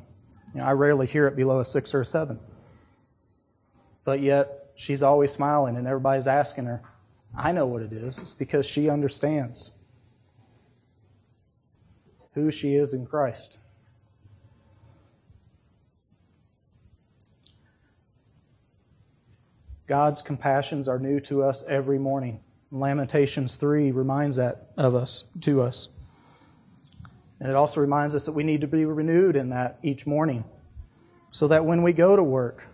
you 0.53 0.59
know, 0.59 0.67
I 0.67 0.73
rarely 0.73 1.07
hear 1.07 1.27
it 1.27 1.35
below 1.35 1.59
a 1.59 1.65
six 1.65 1.93
or 1.93 2.01
a 2.01 2.05
seven. 2.05 2.39
But 4.03 4.19
yet, 4.19 4.71
she's 4.75 5.03
always 5.03 5.31
smiling, 5.31 5.77
and 5.77 5.87
everybody's 5.87 6.27
asking 6.27 6.65
her. 6.65 6.81
I 7.37 7.51
know 7.51 7.65
what 7.65 7.81
it 7.81 7.93
is. 7.93 8.19
It's 8.19 8.33
because 8.33 8.65
she 8.65 8.89
understands 8.89 9.71
who 12.33 12.51
she 12.51 12.75
is 12.75 12.93
in 12.93 13.05
Christ. 13.05 13.59
God's 19.87 20.21
compassions 20.21 20.87
are 20.87 20.99
new 20.99 21.19
to 21.21 21.43
us 21.43 21.63
every 21.67 21.99
morning. 21.99 22.39
Lamentations 22.71 23.57
3 23.57 23.91
reminds 23.91 24.37
that 24.37 24.71
of 24.77 24.95
us 24.95 25.25
to 25.41 25.61
us. 25.61 25.89
And 27.41 27.49
it 27.49 27.55
also 27.55 27.81
reminds 27.81 28.13
us 28.13 28.27
that 28.27 28.33
we 28.33 28.43
need 28.43 28.61
to 28.61 28.67
be 28.67 28.85
renewed 28.85 29.35
in 29.35 29.49
that 29.49 29.79
each 29.81 30.05
morning 30.05 30.43
so 31.31 31.47
that 31.47 31.65
when 31.65 31.81
we 31.81 31.91
go 31.91 32.15
to 32.15 32.21
work, 32.21 32.67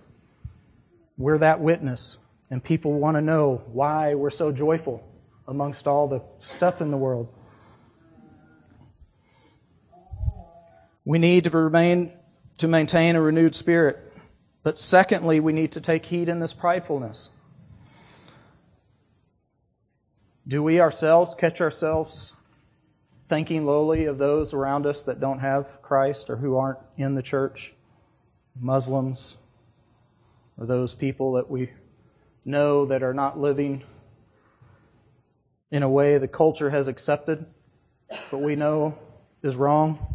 we're 1.17 1.37
that 1.37 1.61
witness 1.61 2.19
and 2.51 2.61
people 2.61 2.99
want 2.99 3.15
to 3.15 3.21
know 3.21 3.63
why 3.71 4.13
we're 4.13 4.29
so 4.29 4.51
joyful 4.51 5.07
amongst 5.47 5.87
all 5.87 6.09
the 6.09 6.21
stuff 6.39 6.81
in 6.81 6.91
the 6.91 6.97
world. 6.97 7.33
We 11.05 11.17
need 11.17 11.45
to 11.45 11.49
remain 11.49 12.11
to 12.57 12.67
maintain 12.67 13.15
a 13.15 13.21
renewed 13.21 13.55
spirit. 13.55 13.97
But 14.63 14.77
secondly, 14.77 15.39
we 15.39 15.53
need 15.53 15.71
to 15.71 15.81
take 15.81 16.07
heed 16.07 16.27
in 16.27 16.39
this 16.39 16.53
pridefulness. 16.53 17.29
Do 20.45 20.61
we 20.61 20.81
ourselves 20.81 21.35
catch 21.35 21.61
ourselves 21.61 22.35
thinking 23.27 23.65
lowly 23.65 24.05
of 24.05 24.17
those 24.17 24.53
around 24.53 24.85
us 24.85 25.03
that 25.03 25.19
don't 25.19 25.39
have 25.39 25.81
Christ 25.81 26.29
or 26.29 26.37
who 26.37 26.55
aren't 26.55 26.79
in 26.95 27.15
the 27.15 27.21
church, 27.21 27.73
Muslims, 28.59 29.37
or 30.57 30.65
those 30.65 30.95
people 30.95 31.33
that 31.33 31.49
we 31.49 31.71
know 32.45 32.85
that 32.85 33.03
are 33.03 33.13
not 33.13 33.37
living 33.37 33.83
in 35.69 35.83
a 35.83 35.89
way 35.89 36.17
the 36.17 36.27
culture 36.27 36.69
has 36.69 36.87
accepted, 36.87 37.45
but 38.31 38.39
we 38.39 38.55
know 38.55 38.97
is 39.43 39.55
wrong. 39.55 40.13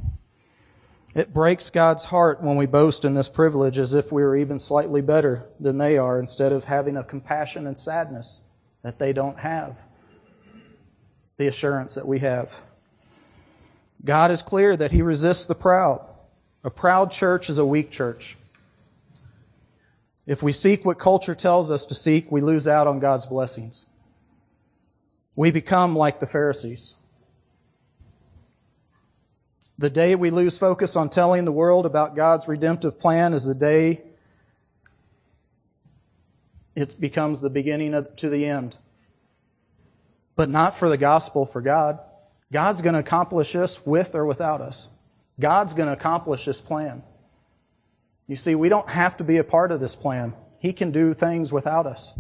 It 1.15 1.35
breaks 1.35 1.69
God's 1.69 2.07
heart 2.07 2.43
when 2.43 2.57
we 2.57 2.65
boast 2.65 3.05
in 3.05 3.15
this 3.15 3.29
privilege 3.29 3.79
as 3.79 3.93
if 3.93 4.11
we 4.11 4.23
are 4.23 4.35
even 4.35 4.59
slightly 4.59 5.03
better 5.03 5.47
than 5.61 5.77
they 5.77 5.99
are 5.99 6.19
instead 6.19 6.53
of 6.53 6.65
having 6.65 6.97
a 6.97 7.05
compassion 7.05 7.67
and 7.67 7.79
sadness 7.79 8.41
that 8.83 8.99
they 8.99 9.13
don't 9.13 9.41
have 9.41 9.79
the 11.37 11.47
assurance 11.47 11.95
that 11.97 12.07
we 12.07 12.21
have. 12.21 12.63
God 14.05 14.31
is 14.31 14.43
clear 14.43 14.77
that 14.77 14.93
He 14.93 15.03
resists 15.03 15.47
the 15.47 15.55
proud. 15.55 16.07
A 16.65 16.71
proud 16.71 17.11
church 17.11 17.49
is 17.49 17.59
a 17.59 17.67
weak 17.67 17.91
church. 17.91 18.37
If 20.27 20.43
we 20.43 20.53
seek 20.53 20.85
what 20.85 20.99
culture 20.99 21.35
tells 21.35 21.71
us 21.71 21.87
to 21.87 21.95
seek, 21.95 22.31
we 22.31 22.41
lose 22.41 22.69
out 22.69 22.87
on 22.87 23.01
God's 23.01 23.27
blessings. 23.27 23.87
We 25.35 25.51
become 25.51 25.97
like 25.97 26.21
the 26.21 26.27
Pharisees. 26.27 26.97
The 29.79 29.91
day 29.91 30.15
we 30.15 30.31
lose 30.31 30.59
focus 30.59 30.95
on 30.95 31.09
telling 31.09 31.45
the 31.45 31.53
world 31.53 31.87
about 31.87 32.15
God's 32.15 32.47
redemptive 32.47 33.01
plan 33.01 33.33
is 33.35 33.45
the 33.45 33.55
day 33.55 34.03
it 36.77 37.01
becomes 37.01 37.41
the 37.41 37.51
beginning 37.51 37.95
of, 37.95 38.15
to 38.17 38.29
the 38.29 38.47
end. 38.47 38.77
But 40.37 40.49
not 40.49 40.75
for 40.75 40.89
the 40.89 40.97
gospel, 40.97 41.45
for 41.45 41.61
God. 41.61 41.99
God's 42.53 42.83
going 42.83 42.93
to 42.93 43.01
accomplish 43.01 43.55
this 43.55 43.85
with 43.85 44.15
or 44.15 44.27
without 44.27 44.61
us. 44.61 44.89
God's 45.41 45.73
going 45.73 45.87
to 45.87 45.95
accomplish 45.95 46.45
this 46.45 46.61
plan. 46.61 47.03
You 48.29 48.37
see, 48.37 48.55
we 48.55 48.69
don't 48.69 48.91
have 48.91 49.17
to 49.17 49.25
be 49.25 49.39
a 49.39 49.45
part 49.45 49.73
of 49.73 49.81
this 49.81 49.97
plan. 49.97 50.35
He 50.59 50.75
can 50.75 50.93
do 50.93 51.15
things 51.15 51.51
without 51.51 51.87
us. 51.87 52.13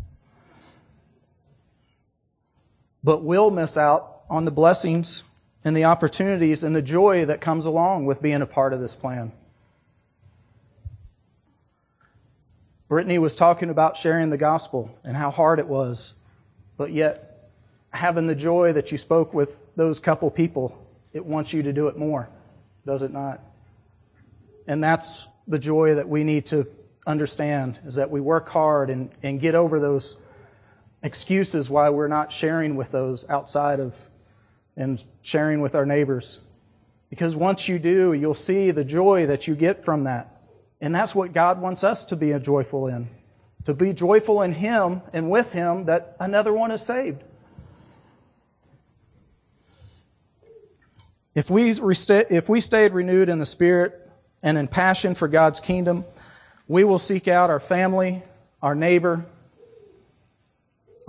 But 3.04 3.22
we'll 3.22 3.50
miss 3.50 3.76
out 3.76 4.22
on 4.30 4.46
the 4.46 4.50
blessings 4.50 5.24
and 5.64 5.76
the 5.76 5.84
opportunities 5.84 6.64
and 6.64 6.74
the 6.74 6.82
joy 6.82 7.26
that 7.26 7.40
comes 7.40 7.66
along 7.66 8.06
with 8.06 8.22
being 8.22 8.40
a 8.40 8.46
part 8.46 8.72
of 8.72 8.80
this 8.80 8.96
plan. 8.96 9.32
Brittany 12.88 13.18
was 13.18 13.34
talking 13.34 13.70
about 13.70 13.96
sharing 13.96 14.30
the 14.30 14.38
gospel 14.38 14.98
and 15.04 15.16
how 15.16 15.30
hard 15.30 15.58
it 15.58 15.66
was, 15.66 16.14
but 16.76 16.90
yet 16.90 17.31
having 17.92 18.26
the 18.26 18.34
joy 18.34 18.72
that 18.72 18.90
you 18.90 18.98
spoke 18.98 19.34
with 19.34 19.62
those 19.76 19.98
couple 19.98 20.30
people, 20.30 20.78
it 21.12 21.24
wants 21.24 21.52
you 21.52 21.62
to 21.62 21.72
do 21.72 21.88
it 21.88 21.96
more, 21.96 22.28
does 22.86 23.02
it 23.02 23.12
not? 23.12 23.40
And 24.66 24.82
that's 24.82 25.28
the 25.46 25.58
joy 25.58 25.94
that 25.94 26.08
we 26.08 26.24
need 26.24 26.46
to 26.46 26.66
understand 27.06 27.80
is 27.84 27.96
that 27.96 28.10
we 28.10 28.20
work 28.20 28.48
hard 28.48 28.90
and, 28.90 29.10
and 29.22 29.40
get 29.40 29.54
over 29.54 29.80
those 29.80 30.18
excuses 31.02 31.68
why 31.68 31.90
we're 31.90 32.08
not 32.08 32.32
sharing 32.32 32.76
with 32.76 32.92
those 32.92 33.28
outside 33.28 33.80
of 33.80 34.08
and 34.76 35.02
sharing 35.20 35.60
with 35.60 35.74
our 35.74 35.84
neighbors. 35.84 36.40
Because 37.10 37.36
once 37.36 37.68
you 37.68 37.78
do, 37.78 38.14
you'll 38.14 38.32
see 38.32 38.70
the 38.70 38.84
joy 38.84 39.26
that 39.26 39.46
you 39.46 39.54
get 39.54 39.84
from 39.84 40.04
that. 40.04 40.40
And 40.80 40.94
that's 40.94 41.14
what 41.14 41.32
God 41.32 41.60
wants 41.60 41.84
us 41.84 42.04
to 42.06 42.16
be 42.16 42.36
joyful 42.38 42.86
in. 42.88 43.08
To 43.64 43.74
be 43.74 43.92
joyful 43.92 44.42
in 44.42 44.52
Him 44.52 45.02
and 45.12 45.30
with 45.30 45.52
Him 45.52 45.84
that 45.84 46.16
another 46.18 46.52
one 46.52 46.70
is 46.70 46.82
saved. 46.82 47.22
If 51.34 51.48
we, 51.48 51.70
if 51.70 52.48
we 52.48 52.60
stayed 52.60 52.92
renewed 52.92 53.28
in 53.28 53.38
the 53.38 53.46
Spirit 53.46 53.98
and 54.42 54.58
in 54.58 54.68
passion 54.68 55.14
for 55.14 55.28
God's 55.28 55.60
kingdom, 55.60 56.04
we 56.68 56.84
will 56.84 56.98
seek 56.98 57.26
out 57.26 57.48
our 57.48 57.60
family, 57.60 58.22
our 58.60 58.74
neighbor, 58.74 59.24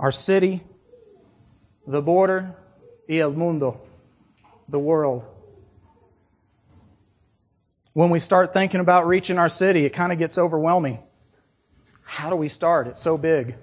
our 0.00 0.10
city, 0.10 0.62
the 1.86 2.00
border, 2.00 2.54
y 3.08 3.18
el 3.18 3.32
mundo, 3.32 3.80
the 4.68 4.78
world. 4.78 5.24
When 7.92 8.10
we 8.10 8.18
start 8.18 8.52
thinking 8.52 8.80
about 8.80 9.06
reaching 9.06 9.38
our 9.38 9.48
city, 9.48 9.84
it 9.84 9.90
kind 9.90 10.12
of 10.12 10.18
gets 10.18 10.38
overwhelming. 10.38 10.98
How 12.02 12.30
do 12.30 12.36
we 12.36 12.48
start? 12.48 12.86
It's 12.88 13.00
so 13.00 13.16
big. 13.16 13.56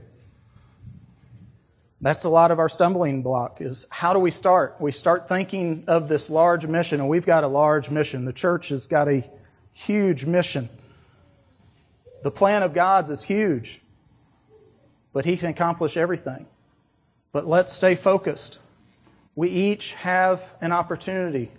That's 2.02 2.24
a 2.24 2.30
lot 2.30 2.50
of 2.50 2.58
our 2.58 2.68
stumbling 2.68 3.22
block 3.22 3.62
is 3.62 3.86
how 3.92 4.12
do 4.12 4.18
we 4.18 4.32
start? 4.32 4.78
We 4.80 4.92
start 4.92 5.30
thinking 5.30 5.84
of 5.88 6.08
this 6.08 6.32
large 6.32 6.66
mission, 6.66 7.00
and 7.00 7.08
we've 7.08 7.28
got 7.28 7.44
a 7.44 7.48
large 7.48 7.92
mission. 7.92 8.26
The 8.26 8.34
church 8.34 8.70
has 8.70 8.88
got 8.88 9.08
a 9.08 9.24
huge 9.72 10.26
mission. 10.26 10.70
The 12.24 12.32
plan 12.32 12.64
of 12.64 12.74
God's 12.74 13.12
is 13.12 13.24
huge, 13.24 13.82
but 15.14 15.26
He 15.26 15.38
can 15.38 15.50
accomplish 15.50 15.96
everything. 15.96 16.48
But 17.32 17.46
let's 17.46 17.72
stay 17.72 17.94
focused. 17.94 18.58
We 19.36 19.50
each 19.50 19.94
have 19.94 20.56
an 20.60 20.72
opportunity 20.72 21.52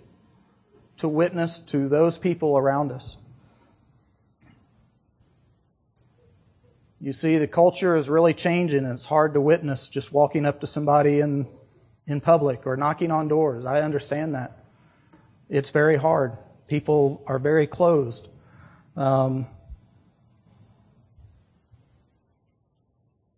to 0.97 1.07
witness 1.07 1.57
to 1.59 1.87
those 1.87 2.17
people 2.17 2.57
around 2.57 2.91
us. 2.91 3.17
You 7.03 7.11
see, 7.11 7.37
the 7.37 7.49
culture 7.49 7.97
is 7.97 8.09
really 8.09 8.33
changing, 8.33 8.85
and 8.85 8.93
it's 8.93 9.03
hard 9.03 9.33
to 9.33 9.41
witness 9.41 9.89
just 9.89 10.13
walking 10.13 10.45
up 10.45 10.61
to 10.61 10.67
somebody 10.67 11.19
in, 11.19 11.47
in 12.07 12.21
public 12.21 12.65
or 12.65 12.77
knocking 12.77 13.11
on 13.11 13.27
doors. 13.27 13.65
I 13.65 13.81
understand 13.81 14.35
that. 14.35 14.63
It's 15.49 15.69
very 15.71 15.97
hard. 15.97 16.37
People 16.67 17.21
are 17.27 17.39
very 17.39 17.67
closed. 17.67 18.29
Um, 18.95 19.47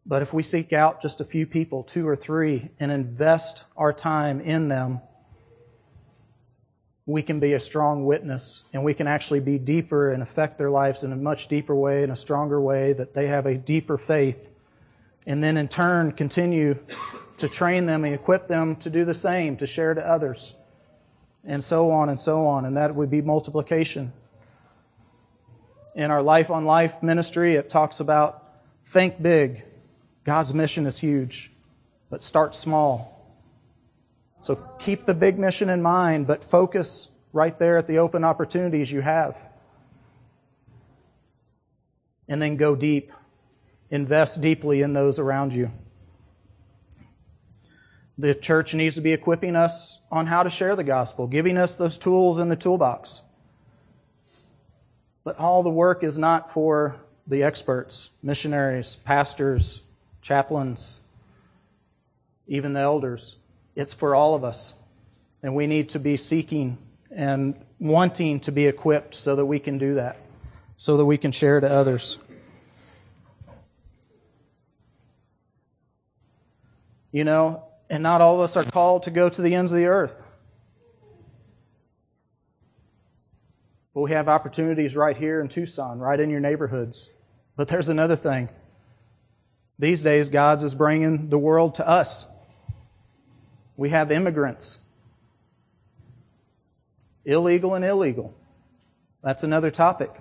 but 0.06 0.22
if 0.22 0.32
we 0.32 0.44
seek 0.44 0.72
out 0.72 1.02
just 1.02 1.20
a 1.20 1.26
few 1.26 1.48
people, 1.48 1.82
two 1.82 2.08
or 2.08 2.16
three, 2.16 2.70
and 2.80 2.92
invest 2.92 3.66
our 3.76 3.92
time 3.92 4.42
in 4.42 4.68
them, 4.68 5.02
we 7.06 7.22
can 7.22 7.40
be 7.40 7.54
a 7.54 7.60
strong 7.60 8.06
witness 8.06 8.64
and 8.74 8.84
we 8.84 8.94
can 8.94 9.06
actually 9.08 9.40
be 9.40 9.60
deeper 9.60 10.12
and 10.12 10.24
affect 10.24 10.58
their 10.58 10.72
lives 10.72 11.04
in 11.04 11.12
a 11.12 11.16
much 11.16 11.48
deeper 11.48 11.76
way, 11.76 12.04
in 12.04 12.10
a 12.10 12.16
stronger 12.16 12.60
way, 12.60 12.94
that 12.94 13.14
they 13.14 13.28
have 13.28 13.46
a 13.46 13.58
deeper 13.58 13.98
faith. 13.98 14.52
And 15.28 15.44
then 15.44 15.58
in 15.58 15.68
turn, 15.68 16.12
continue 16.14 16.80
to 17.38 17.48
train 17.48 17.86
them 17.86 18.06
and 18.06 18.14
equip 18.14 18.48
them 18.48 18.76
to 18.78 18.90
do 18.90 19.06
the 19.06 19.14
same, 19.14 19.58
to 19.58 19.68
share 19.68 19.94
to 19.94 20.06
others, 20.06 20.56
and 21.44 21.64
so 21.64 21.92
on 21.92 22.10
and 22.10 22.20
so 22.20 22.48
on. 22.48 22.66
And 22.66 22.76
that 22.78 22.96
would 22.96 23.12
be 23.12 23.22
multiplication. 23.22 24.12
In 25.94 26.12
our 26.12 26.24
Life 26.24 26.50
on 26.50 26.66
Life 26.66 27.04
ministry, 27.04 27.56
it 27.56 27.70
talks 27.70 28.00
about 28.00 28.44
think 28.84 29.22
big. 29.22 29.64
God's 30.24 30.54
mission 30.54 30.88
is 30.88 31.00
huge, 31.00 31.52
but 32.10 32.24
start 32.24 32.56
small. 32.56 33.15
So 34.46 34.58
keep 34.78 35.06
the 35.06 35.16
big 35.16 35.40
mission 35.40 35.72
in 35.72 35.82
mind, 35.82 36.28
but 36.28 36.44
focus 36.44 37.10
right 37.34 37.58
there 37.58 37.80
at 37.80 37.88
the 37.88 37.98
open 37.98 38.24
opportunities 38.24 38.92
you 38.92 39.02
have. 39.02 39.36
And 42.28 42.40
then 42.40 42.56
go 42.56 42.76
deep. 42.76 43.12
Invest 43.90 44.42
deeply 44.42 44.84
in 44.84 44.94
those 44.94 45.18
around 45.18 45.56
you. 45.56 45.72
The 48.20 48.36
church 48.36 48.76
needs 48.76 48.94
to 48.94 49.02
be 49.02 49.14
equipping 49.14 49.56
us 49.56 49.98
on 50.12 50.28
how 50.28 50.44
to 50.44 50.50
share 50.52 50.76
the 50.76 50.84
gospel, 50.84 51.26
giving 51.26 51.58
us 51.58 51.76
those 51.76 51.98
tools 51.98 52.38
in 52.38 52.48
the 52.48 52.56
toolbox. 52.56 53.24
But 55.24 55.40
all 55.40 55.64
the 55.64 55.72
work 55.72 56.04
is 56.04 56.20
not 56.20 56.52
for 56.52 56.98
the 57.26 57.42
experts, 57.42 58.12
missionaries, 58.22 58.98
pastors, 58.98 59.82
chaplains, 60.22 61.02
even 62.46 62.74
the 62.74 62.82
elders. 62.82 63.38
It's 63.76 63.94
for 63.94 64.16
all 64.16 64.36
of 64.36 64.44
us. 64.44 64.76
And 65.44 65.54
we 65.54 65.68
need 65.68 65.90
to 65.90 66.00
be 66.00 66.18
seeking 66.18 66.78
and 67.12 67.56
wanting 67.80 68.40
to 68.42 68.52
be 68.52 68.66
equipped 68.68 69.14
so 69.14 69.36
that 69.36 69.46
we 69.46 69.60
can 69.60 69.78
do 69.78 69.96
that, 69.96 70.18
so 70.78 70.98
that 70.98 71.06
we 71.06 71.18
can 71.18 71.32
share 71.32 71.60
to 71.60 71.70
others. 71.70 72.20
You 77.12 77.24
know, 77.24 77.64
and 77.90 78.04
not 78.04 78.22
all 78.22 78.36
of 78.36 78.42
us 78.42 78.58
are 78.58 78.64
called 78.64 79.04
to 79.04 79.12
go 79.12 79.30
to 79.30 79.42
the 79.42 79.56
ends 79.56 79.72
of 79.72 79.78
the 79.78 79.86
earth. 79.86 80.24
But 83.94 84.02
we 84.02 84.12
have 84.12 84.28
opportunities 84.28 84.98
right 84.98 85.16
here 85.16 85.40
in 85.40 85.48
Tucson, 85.48 86.00
right 86.00 86.20
in 86.20 86.30
your 86.30 86.42
neighborhoods. 86.42 87.12
But 87.56 87.70
there's 87.70 87.88
another 87.88 88.18
thing. 88.18 88.50
These 89.80 90.04
days, 90.04 90.30
God's 90.30 90.64
is 90.64 90.76
bringing 90.76 91.30
the 91.30 91.38
world 91.38 91.76
to 91.76 91.88
us. 91.88 92.28
We 93.78 93.90
have 93.90 94.12
immigrants, 94.12 94.80
illegal 97.26 97.76
and 97.76 97.84
illegal. 97.84 98.34
That's 99.22 99.44
another 99.44 99.72
topic. 99.72 100.12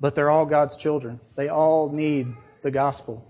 But 0.00 0.14
they're 0.14 0.30
all 0.30 0.46
God's 0.46 0.76
children. 0.76 1.20
They 1.36 1.48
all 1.48 1.90
need 1.90 2.34
the 2.62 2.70
gospel. 2.70 3.26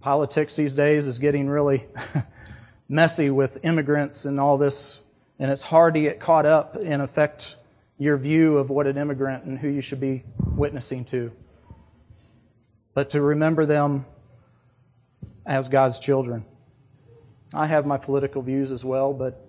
Politics 0.00 0.56
these 0.56 0.74
days 0.74 1.06
is 1.06 1.18
getting 1.18 1.48
really 1.48 1.86
messy 2.88 3.30
with 3.30 3.64
immigrants 3.64 4.24
and 4.24 4.40
all 4.40 4.58
this, 4.58 5.00
and 5.38 5.50
it's 5.50 5.62
hard 5.62 5.94
to 5.94 6.00
get 6.00 6.20
caught 6.20 6.46
up 6.46 6.76
and 6.76 7.00
affect 7.00 7.56
your 7.98 8.16
view 8.16 8.58
of 8.58 8.68
what 8.68 8.86
an 8.86 8.98
immigrant 8.98 9.44
and 9.44 9.58
who 9.58 9.68
you 9.68 9.80
should 9.80 10.00
be 10.00 10.24
witnessing 10.56 11.04
to. 11.04 11.30
But 12.94 13.10
to 13.10 13.20
remember 13.20 13.64
them 13.64 14.06
as 15.46 15.68
God's 15.68 16.00
children. 16.00 16.44
I 17.54 17.66
have 17.66 17.86
my 17.86 17.98
political 17.98 18.40
views 18.40 18.72
as 18.72 18.84
well, 18.84 19.12
but 19.12 19.46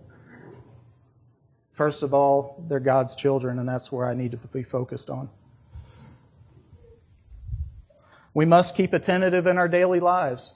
first 1.71 2.03
of 2.03 2.13
all, 2.13 2.63
they're 2.67 2.79
God's 2.79 3.15
children, 3.15 3.59
and 3.59 3.67
that's 3.67 3.91
where 3.91 4.05
I 4.05 4.13
need 4.13 4.31
to 4.31 4.37
be 4.37 4.63
focused 4.63 5.09
on. 5.09 5.29
We 8.33 8.45
must 8.45 8.75
keep 8.75 8.93
attentive 8.93 9.47
in 9.47 9.57
our 9.57 9.67
daily 9.67 9.99
lives. 9.99 10.55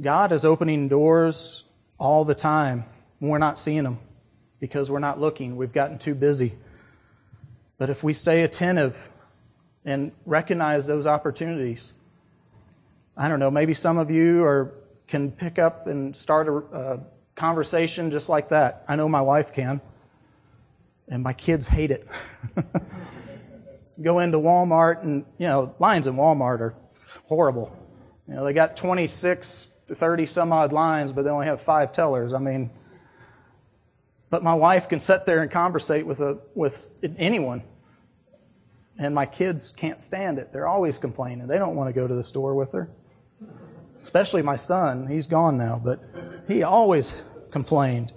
God 0.00 0.30
is 0.30 0.44
opening 0.44 0.88
doors 0.88 1.64
all 1.98 2.24
the 2.24 2.34
time. 2.34 2.84
We're 3.20 3.38
not 3.38 3.58
seeing 3.58 3.84
them 3.84 3.98
because 4.60 4.90
we're 4.90 4.98
not 4.98 5.18
looking. 5.18 5.56
We've 5.56 5.72
gotten 5.72 5.98
too 5.98 6.14
busy. 6.14 6.54
But 7.78 7.90
if 7.90 8.04
we 8.04 8.12
stay 8.12 8.42
attentive 8.42 9.10
and 9.84 10.12
recognize 10.26 10.86
those 10.86 11.06
opportunities, 11.06 11.92
I 13.16 13.28
don't 13.28 13.40
know, 13.40 13.50
maybe 13.50 13.74
some 13.74 13.98
of 13.98 14.10
you 14.10 14.44
are 14.44 14.74
can 15.08 15.30
pick 15.30 15.58
up 15.58 15.86
and 15.86 16.14
start 16.14 16.48
a, 16.48 16.56
a 16.76 17.00
conversation 17.34 18.10
just 18.10 18.28
like 18.28 18.48
that. 18.48 18.84
I 18.88 18.96
know 18.96 19.08
my 19.08 19.20
wife 19.20 19.52
can, 19.52 19.80
and 21.08 21.22
my 21.22 21.32
kids 21.32 21.68
hate 21.68 21.90
it. 21.90 22.06
Go 24.02 24.18
into 24.18 24.38
Walmart, 24.38 25.02
and 25.02 25.24
you 25.38 25.46
know 25.46 25.74
lines 25.78 26.06
in 26.06 26.16
Walmart 26.16 26.60
are 26.60 26.74
horrible. 27.26 27.76
You 28.28 28.34
know 28.34 28.44
they 28.44 28.52
got 28.52 28.76
26 28.76 29.68
to 29.86 29.94
30 29.94 30.26
some 30.26 30.52
odd 30.52 30.72
lines, 30.72 31.12
but 31.12 31.22
they 31.22 31.30
only 31.30 31.46
have 31.46 31.60
five 31.60 31.92
tellers. 31.92 32.32
I 32.32 32.38
mean, 32.38 32.70
but 34.30 34.42
my 34.42 34.54
wife 34.54 34.88
can 34.88 34.98
sit 34.98 35.26
there 35.26 35.42
and 35.42 35.50
conversate 35.50 36.06
with 36.06 36.20
a 36.20 36.40
with 36.54 36.88
anyone. 37.18 37.62
And 38.96 39.12
my 39.12 39.26
kids 39.26 39.72
can't 39.72 40.00
stand 40.00 40.38
it. 40.38 40.52
They're 40.52 40.68
always 40.68 40.98
complaining. 40.98 41.48
They 41.48 41.58
don't 41.58 41.74
want 41.74 41.88
to 41.88 41.92
go 41.92 42.06
to 42.06 42.14
the 42.14 42.22
store 42.22 42.54
with 42.54 42.70
her 42.72 42.88
especially 44.04 44.42
my 44.42 44.54
son. 44.54 45.06
He's 45.06 45.26
gone 45.26 45.56
now, 45.56 45.80
but 45.82 45.98
he 46.46 46.62
always 46.62 47.24
complained. 47.50 48.12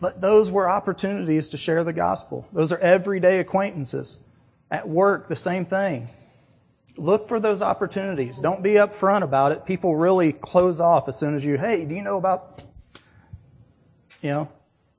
But 0.00 0.20
those 0.20 0.50
were 0.50 0.68
opportunities 0.68 1.48
to 1.50 1.56
share 1.56 1.84
the 1.84 1.92
gospel. 1.92 2.48
Those 2.52 2.72
are 2.72 2.78
everyday 2.78 3.38
acquaintances. 3.38 4.18
At 4.68 4.88
work, 4.88 5.28
the 5.28 5.36
same 5.36 5.64
thing. 5.64 6.08
Look 6.96 7.28
for 7.28 7.38
those 7.38 7.62
opportunities. 7.62 8.40
Don't 8.40 8.64
be 8.64 8.72
upfront 8.72 9.22
about 9.22 9.52
it. 9.52 9.64
People 9.64 9.94
really 9.94 10.32
close 10.32 10.80
off 10.80 11.08
as 11.08 11.16
soon 11.16 11.36
as 11.36 11.44
you, 11.44 11.56
hey, 11.56 11.86
do 11.86 11.94
you 11.94 12.02
know 12.02 12.18
about, 12.18 12.64
you 14.22 14.30
know, 14.30 14.48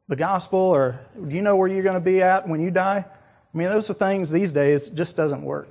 the 0.07 0.15
gospel 0.15 0.59
or 0.59 1.01
do 1.27 1.35
you 1.35 1.41
know 1.41 1.57
where 1.57 1.67
you're 1.67 1.83
going 1.83 1.95
to 1.95 1.99
be 1.99 2.21
at 2.21 2.47
when 2.47 2.61
you 2.61 2.71
die? 2.71 3.03
I 3.03 3.57
mean, 3.57 3.67
those 3.67 3.89
are 3.89 3.93
things 3.93 4.31
these 4.31 4.53
days 4.53 4.87
just 4.87 5.17
doesn't 5.17 5.41
work. 5.41 5.67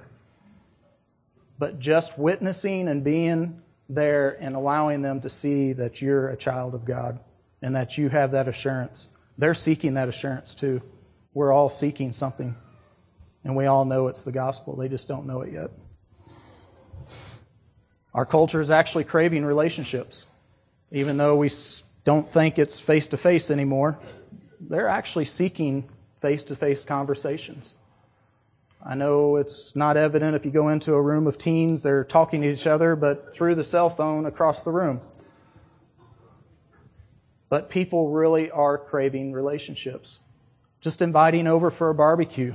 But 1.58 1.78
just 1.78 2.18
witnessing 2.18 2.86
and 2.88 3.02
being 3.02 3.62
there 3.88 4.36
and 4.40 4.56
allowing 4.56 5.02
them 5.02 5.20
to 5.20 5.28
see 5.28 5.72
that 5.74 6.02
you're 6.02 6.28
a 6.28 6.36
child 6.36 6.74
of 6.74 6.84
God 6.84 7.20
and 7.62 7.76
that 7.76 7.96
you 7.98 8.08
have 8.08 8.32
that 8.32 8.48
assurance. 8.48 9.08
They're 9.38 9.54
seeking 9.54 9.94
that 9.94 10.08
assurance 10.08 10.54
too. 10.54 10.82
We're 11.34 11.52
all 11.52 11.68
seeking 11.68 12.12
something, 12.12 12.56
and 13.44 13.54
we 13.54 13.66
all 13.66 13.84
know 13.84 14.08
it's 14.08 14.24
the 14.24 14.32
gospel. 14.32 14.76
They 14.76 14.88
just 14.88 15.06
don't 15.06 15.26
know 15.26 15.42
it 15.42 15.52
yet. 15.52 15.70
Our 18.14 18.24
culture 18.24 18.60
is 18.60 18.70
actually 18.70 19.04
craving 19.04 19.44
relationships. 19.44 20.26
Even 20.90 21.18
though 21.18 21.36
we 21.36 21.50
don't 22.04 22.30
think 22.30 22.58
it's 22.58 22.80
face 22.80 23.08
to 23.08 23.18
face 23.18 23.50
anymore, 23.50 23.98
they're 24.58 24.88
actually 24.88 25.26
seeking 25.26 25.88
face 26.18 26.42
to 26.44 26.56
face 26.56 26.84
conversations. 26.84 27.74
I 28.88 28.94
know 28.94 29.34
it's 29.34 29.74
not 29.74 29.96
evident 29.96 30.36
if 30.36 30.44
you 30.44 30.52
go 30.52 30.68
into 30.68 30.94
a 30.94 31.02
room 31.02 31.26
of 31.26 31.38
teens, 31.38 31.82
they're 31.82 32.04
talking 32.04 32.42
to 32.42 32.52
each 32.52 32.68
other, 32.68 32.94
but 32.94 33.34
through 33.34 33.56
the 33.56 33.64
cell 33.64 33.90
phone 33.90 34.26
across 34.26 34.62
the 34.62 34.70
room. 34.70 35.00
But 37.48 37.68
people 37.68 38.10
really 38.10 38.48
are 38.48 38.78
craving 38.78 39.32
relationships. 39.32 40.20
Just 40.80 41.02
inviting 41.02 41.48
over 41.48 41.68
for 41.68 41.90
a 41.90 41.94
barbecue, 41.94 42.54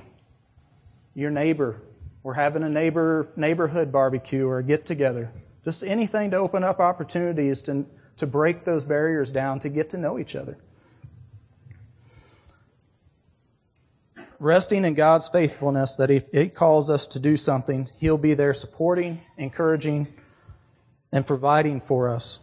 your 1.13 1.32
neighbor, 1.32 1.82
or 2.23 2.36
having 2.36 2.63
a 2.63 2.69
neighbor 2.69 3.27
neighborhood 3.36 3.91
barbecue 3.91 4.47
or 4.47 4.59
a 4.59 4.63
get 4.63 4.86
together. 4.86 5.34
Just 5.65 5.84
anything 5.84 6.32
to 6.32 6.38
open 6.38 6.63
up 6.63 6.79
opportunities 6.79 7.61
to, 7.63 7.86
to 8.15 8.25
break 8.25 8.63
those 8.63 8.86
barriers 8.86 9.34
down 9.34 9.59
to 9.59 9.69
get 9.69 9.89
to 9.89 9.97
know 9.97 10.17
each 10.17 10.38
other. 10.38 10.57
Resting 14.42 14.86
in 14.86 14.96
God's 14.96 15.30
faithfulness 15.30 15.96
that 15.96 16.10
if 16.10 16.26
He 16.32 16.50
calls 16.50 16.89
us 16.89 17.06
to 17.08 17.20
do 17.20 17.38
something, 17.38 17.89
He'll 18.00 18.18
be 18.18 18.34
there 18.34 18.54
supporting, 18.54 19.22
encouraging, 19.38 20.08
and 21.12 21.26
providing 21.26 21.80
for 21.80 22.10
us, 22.10 22.39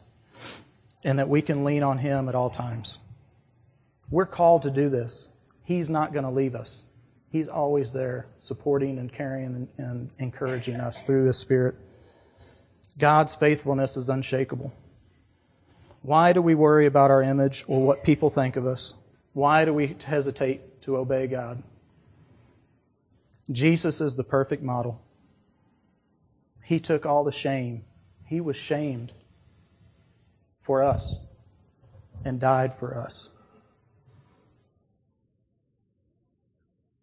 and 1.03 1.19
that 1.19 1.29
we 1.29 1.43
can 1.43 1.65
lean 1.65 1.83
on 1.83 1.99
Him 1.99 2.29
at 2.29 2.35
all 2.35 2.51
times. 2.51 3.01
We're 4.11 4.27
called 4.27 4.63
to 4.63 4.71
do 4.71 4.89
this. 4.89 5.29
He's 5.65 5.91
not 5.91 6.13
going 6.13 6.25
to 6.25 6.31
leave 6.31 6.55
us. 6.55 6.85
He's 7.31 7.49
always 7.49 7.93
there, 7.93 8.27
supporting 8.41 8.99
and 8.99 9.13
carrying 9.13 9.47
and, 9.47 9.69
and 9.77 10.11
encouraging 10.19 10.77
us 10.77 11.03
through 11.03 11.27
His 11.27 11.37
Spirit. 11.37 11.75
God's 12.97 13.35
faithfulness 13.35 13.97
is 13.97 14.09
unshakable. 14.09 14.73
Why 16.03 16.33
do 16.33 16.41
we 16.41 16.55
worry 16.55 16.87
about 16.87 17.11
our 17.11 17.23
image 17.23 17.65
or 17.67 17.85
what 17.85 18.05
people 18.05 18.31
think 18.31 18.57
of 18.57 18.67
us? 18.67 18.95
Why 19.33 19.65
do 19.65 19.75
we 19.75 19.97
hesitate 20.07 20.81
to 20.83 20.97
obey 20.97 21.27
God? 21.27 21.63
Jesus 23.51 24.01
is 24.01 24.17
the 24.17 24.25
perfect 24.25 24.63
model. 24.63 25.01
He 26.65 26.79
took 26.79 27.07
all 27.07 27.25
the 27.25 27.33
shame. 27.33 27.85
He 28.25 28.41
was 28.41 28.57
shamed 28.57 29.13
for 30.59 30.83
us 30.83 31.21
and 32.25 32.39
died 32.39 32.75
for 32.75 32.97
us. 32.97 33.31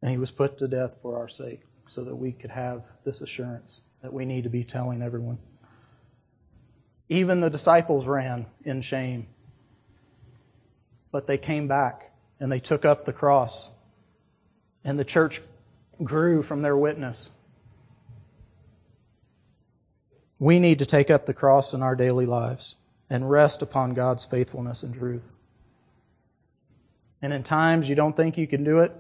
And 0.02 0.12
he 0.12 0.18
was 0.18 0.32
put 0.32 0.60
to 0.60 0.68
death 0.68 1.00
for 1.02 1.18
our 1.18 1.28
sake 1.28 1.62
so 1.88 2.04
that 2.04 2.16
we 2.16 2.32
could 2.32 2.52
have 2.52 2.84
this 3.04 3.22
assurance 3.22 3.82
that 4.04 4.14
we 4.14 4.24
need 4.24 4.44
to 4.44 4.50
be 4.50 4.64
telling 4.64 5.02
everyone. 5.02 5.40
Even 7.10 7.40
the 7.40 7.50
disciples 7.50 8.08
ran 8.08 8.46
in 8.64 8.82
shame, 8.82 9.28
but 11.12 11.26
they 11.26 11.40
came 11.40 11.68
back 11.68 12.12
and 12.40 12.52
they 12.52 12.60
took 12.60 12.86
up 12.86 13.06
the 13.06 13.14
cross, 13.14 13.72
and 14.84 15.00
the 15.00 15.06
church 15.06 15.42
grew 16.04 16.42
from 16.42 16.62
their 16.62 16.78
witness. 16.78 17.32
We 20.40 20.60
need 20.60 20.80
to 20.80 20.86
take 20.86 21.10
up 21.10 21.26
the 21.26 21.34
cross 21.34 21.74
in 21.74 21.82
our 21.82 21.96
daily 21.96 22.26
lives 22.26 22.76
and 23.10 23.30
rest 23.30 23.62
upon 23.62 23.94
God's 23.94 24.26
faithfulness 24.26 24.84
and 24.84 24.94
truth. 24.94 25.32
And 27.22 27.32
in 27.34 27.44
times 27.44 27.90
you 27.90 27.96
don't 27.96 28.16
think 28.16 28.38
you 28.38 28.48
can 28.48 28.64
do 28.64 28.80
it, 28.80 28.92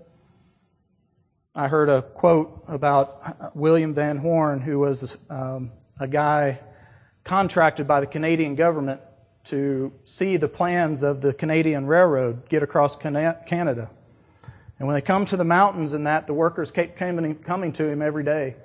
I 1.53 1.67
heard 1.67 1.89
a 1.89 2.01
quote 2.01 2.63
about 2.67 3.55
William 3.55 3.93
Van 3.93 4.17
Horne, 4.17 4.61
who 4.61 4.79
was 4.79 5.17
um, 5.29 5.71
a 5.99 6.07
guy 6.07 6.59
contracted 7.23 7.87
by 7.87 8.01
the 8.01 8.07
Canadian 8.07 8.55
government 8.55 9.01
to 9.45 9.93
see 10.03 10.37
the 10.37 10.47
plans 10.47 11.03
of 11.03 11.21
the 11.21 11.33
Canadian 11.33 11.85
Railroad 11.85 12.49
get 12.49 12.63
across 12.63 12.95
Canada. 12.95 13.89
And 14.77 14.87
when 14.87 14.95
they 14.95 15.01
come 15.01 15.25
to 15.25 15.37
the 15.37 15.45
mountains 15.45 15.93
and 15.93 16.05
that, 16.07 16.27
the 16.27 16.33
workers 16.33 16.71
kept 16.71 16.97
coming, 16.97 17.71
to 17.73 17.87
him 17.87 18.01
every 18.01 18.23
day. 18.23 18.55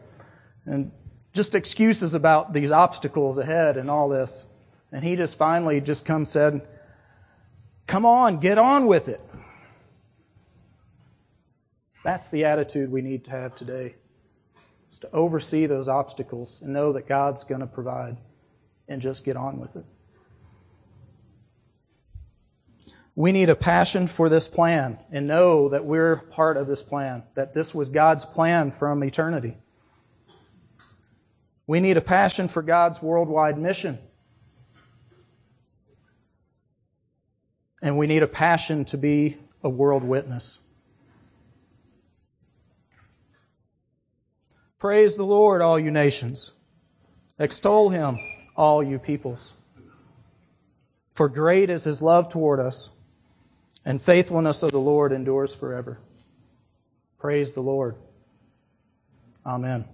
And 0.67 0.91
just 1.33 1.55
excuses 1.55 2.15
about 2.15 2.53
these 2.53 2.73
obstacles 2.73 3.39
ahead 3.39 3.77
and 3.77 3.89
all 3.89 4.09
this. 4.09 4.49
And 4.93 5.05
he 5.05 5.15
just 5.15 5.39
finally 5.39 5.81
just 5.81 6.05
come 6.05 6.27
said, 6.27 6.67
Come 7.87 8.05
on, 8.05 8.39
get 8.39 8.59
on 8.59 8.87
with 8.87 9.09
it. 9.09 9.23
That's 12.05 12.31
the 12.31 12.45
attitude 12.45 12.91
we 12.91 13.03
need 13.03 13.25
to 13.25 13.31
have 13.33 13.55
today. 13.55 13.97
Is 14.91 14.99
to 15.01 15.11
oversee 15.13 15.67
those 15.67 15.89
obstacles 15.89 16.63
and 16.63 16.73
know 16.73 16.93
that 16.93 17.09
God's 17.09 17.45
going 17.45 17.61
to 17.61 17.67
provide 17.67 18.17
and 18.89 19.01
just 19.01 19.25
get 19.25 19.37
on 19.37 19.61
with 19.61 19.77
it. 19.77 19.85
We 23.21 23.33
need 23.33 23.51
a 23.51 23.55
passion 23.55 24.07
for 24.07 24.31
this 24.31 24.49
plan 24.49 24.99
and 25.13 25.27
know 25.27 25.69
that 25.69 25.85
we're 25.85 26.17
part 26.17 26.57
of 26.57 26.67
this 26.67 26.83
plan, 26.83 27.23
that 27.35 27.53
this 27.53 27.75
was 27.75 27.91
God's 27.91 28.25
plan 28.25 28.71
from 28.71 29.05
eternity. 29.05 29.59
We 31.67 31.81
need 31.81 31.99
a 31.99 32.01
passion 32.01 32.49
for 32.49 32.63
God's 32.63 33.03
worldwide 33.03 33.59
mission. 33.59 33.99
And 37.83 37.99
we 37.99 38.07
need 38.07 38.23
a 38.23 38.27
passion 38.27 38.87
to 38.87 38.97
be 38.97 39.37
a 39.63 39.69
world 39.69 40.03
witness. 40.03 40.61
Praise 44.79 45.17
the 45.17 45.27
Lord, 45.27 45.61
all 45.61 45.79
you 45.79 45.91
nations. 45.91 46.55
Extol 47.39 47.91
him, 47.91 48.19
all 48.57 48.83
you 48.83 48.99
peoples. 48.99 49.53
For 51.13 51.29
great 51.29 51.69
is 51.69 51.85
his 51.85 52.01
love 52.01 52.31
toward 52.31 52.61
us, 52.61 52.93
and 53.85 54.01
faithfulness 54.01 54.63
of 54.63 54.73
the 54.73 54.81
Lord 54.81 55.13
endures 55.13 55.55
forever. 55.55 55.99
Praise 57.19 57.53
the 57.53 57.63
Lord. 57.63 57.97
Amen. 59.45 59.85